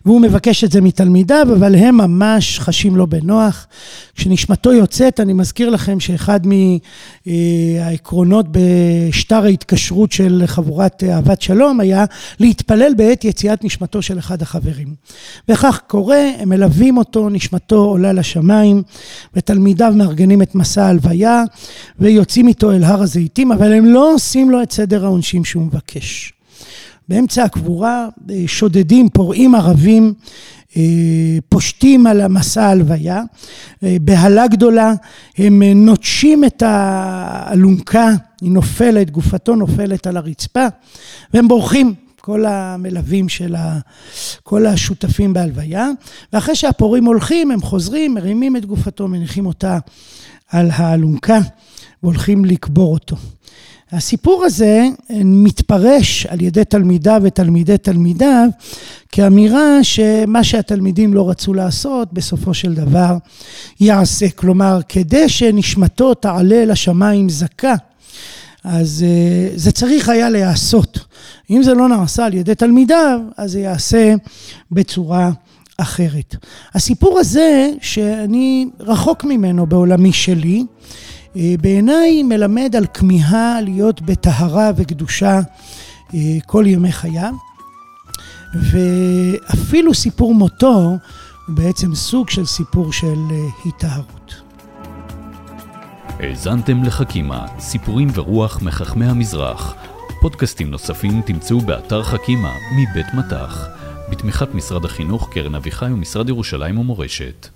והוא 0.06 0.22
מבקש 0.22 0.64
את 0.64 0.72
זה 0.72 0.82
מתלמידיו, 0.82 1.48
אבל 1.56 1.76
הם 1.76 1.98
ממש 1.98 2.60
חשים 2.60 2.96
לא 2.96 3.06
בנוח. 3.06 3.68
כשנשמתו 4.16 4.74
יוצאת, 4.74 5.20
אני 5.20 5.34
מזכיר 5.34 5.70
לכם 5.70 6.00
שאחד 6.00 6.40
מהעקרונות 7.26 8.46
בשטר 8.52 9.44
ההתקשרות 9.44 10.12
של 10.12 10.44
חבורת 10.46 11.04
אהבת 11.04 11.42
שלום 11.42 11.80
היה 11.80 12.06
להתפלל 12.40 12.94
בעת 12.98 13.26
יציאת 13.26 13.64
נשמתו 13.64 14.02
של 14.02 14.20
אחד 14.20 14.42
החברים. 14.42 14.94
וכך 15.50 15.80
קורה, 15.88 16.30
הם 16.40 16.50
מלווים 16.50 16.98
אותו, 16.98 17.30
נשמתו 17.30 17.86
עולה 17.86 18.14
לשמיים, 18.14 18.84
ותלמידיו 19.34 19.94
מארגנים 19.96 20.42
את 20.42 20.56
מסע 20.56 20.84
ההלוויה, 20.84 21.44
ויוצאים 22.00 22.48
איתו 22.48 22.72
אל 22.72 22.84
הר 22.84 23.02
הזיתים, 23.02 23.52
אבל 23.52 23.74
הם 23.74 23.86
לא 23.86 24.14
עושים 24.14 24.52
לו 24.52 24.64
את 24.64 24.72
סדר 24.72 25.06
העונשים 25.06 25.46
שהוא 25.46 25.64
מבקש. 25.64 26.34
באמצע 27.10 27.44
הקבורה 27.44 28.08
אה, 28.30 28.44
שודדים, 28.48 29.10
פורעים 29.10 29.56
ערבים 29.56 30.14
פושטים 31.50 32.08
על 32.08 32.22
המסע 32.22 32.64
ההלוויה, 32.64 33.22
בהלה 33.82 34.48
גדולה, 34.48 34.94
הם 35.38 35.64
נוטשים 35.64 36.46
את 36.46 36.64
האלונקה, 36.66 38.10
היא 38.42 38.52
נופלת, 38.52 39.12
גופתו 39.12 39.56
נופלת 39.56 40.08
על 40.08 40.18
הרצפה, 40.18 40.66
והם 41.34 41.48
בורחים. 41.48 41.94
כל 42.22 42.46
המלווים 42.46 43.30
של 43.30 43.56
ה... 43.56 43.80
כל 44.44 44.66
השותפים 44.66 45.34
בהלוויה, 45.34 45.90
ואחרי 46.34 46.56
שהפורעים 46.56 47.06
הולכים, 47.06 47.52
הם 47.52 47.62
חוזרים, 47.62 48.14
מרימים 48.14 48.58
את 48.58 48.66
גופתו, 48.66 49.08
מניחים 49.08 49.46
אותה 49.46 49.78
על 50.50 50.70
האלונקה, 50.74 51.40
והולכים 52.04 52.46
לקבור 52.46 52.94
אותו. 52.94 53.16
הסיפור 53.92 54.44
הזה 54.46 54.88
מתפרש 55.24 56.26
על 56.26 56.42
ידי 56.42 56.66
תלמידיו 56.66 57.22
ותלמידי 57.24 57.78
תלמידיו 57.78 58.48
כאמירה 59.12 59.84
שמה 59.84 60.44
שהתלמידים 60.44 61.14
לא 61.14 61.30
רצו 61.30 61.54
לעשות, 61.54 62.14
בסופו 62.14 62.54
של 62.54 62.74
דבר 62.74 63.18
יעשה. 63.80 64.30
כלומר, 64.30 64.80
כדי 64.90 65.30
שנשמתו 65.30 66.14
תעלה 66.14 66.66
לשמיים 66.66 67.30
זכה, 67.30 67.76
אז 68.64 69.06
זה 69.56 69.72
צריך 69.72 70.10
היה 70.10 70.30
להיעשות. 70.30 71.00
אם 71.50 71.64
זה 71.64 71.74
לא 71.74 71.88
נעשה 71.88 72.26
על 72.26 72.34
ידי 72.34 72.56
תלמידיו, 72.56 73.20
אז 73.38 73.52
זה 73.52 73.60
ייעשה 73.60 74.14
בצורה 74.72 75.32
אחרת. 75.78 76.36
הסיפור 76.74 77.20
הזה, 77.20 77.72
שאני 77.82 78.66
רחוק 78.80 79.24
ממנו 79.24 79.66
בעולמי 79.66 80.14
שלי, 80.14 80.64
בעיניי 81.36 82.24
מלמד 82.24 82.76
על 82.76 82.86
כמיהה 82.94 83.62
להיות 83.62 84.02
בטהרה 84.02 84.72
וקדושה 84.76 85.40
כל 86.46 86.64
ימי 86.68 86.92
חייו, 86.92 87.34
ואפילו 88.54 89.94
סיפור 89.94 90.34
מותו 90.34 90.98
הוא 91.48 91.56
בעצם 91.56 91.96
סוג 91.96 92.30
של 92.30 92.46
סיפור 92.46 92.94
של 92.94 93.20
היטהרות. 93.66 94.42
האזנתם 96.20 96.84
לחכימה, 96.84 97.46
סיפורים 97.60 98.08
ורוח 98.14 98.62
מחכמי 98.62 99.06
המזרח. 99.06 99.76
פודקאסטים 100.22 100.72
נוספים 100.72 101.22
תמצאו 101.22 101.62
באתר 101.62 102.04
חכימה 102.04 102.54
מבית 102.78 103.14
מטח, 103.14 103.68
בתמיכת 104.12 104.54
משרד 104.54 104.86
החינוך, 104.86 105.30
קרן 105.32 105.56
אביחי 105.56 105.86
ומשרד 105.86 106.30
ירושלים 106.30 106.78
ומורשת. 106.78 107.48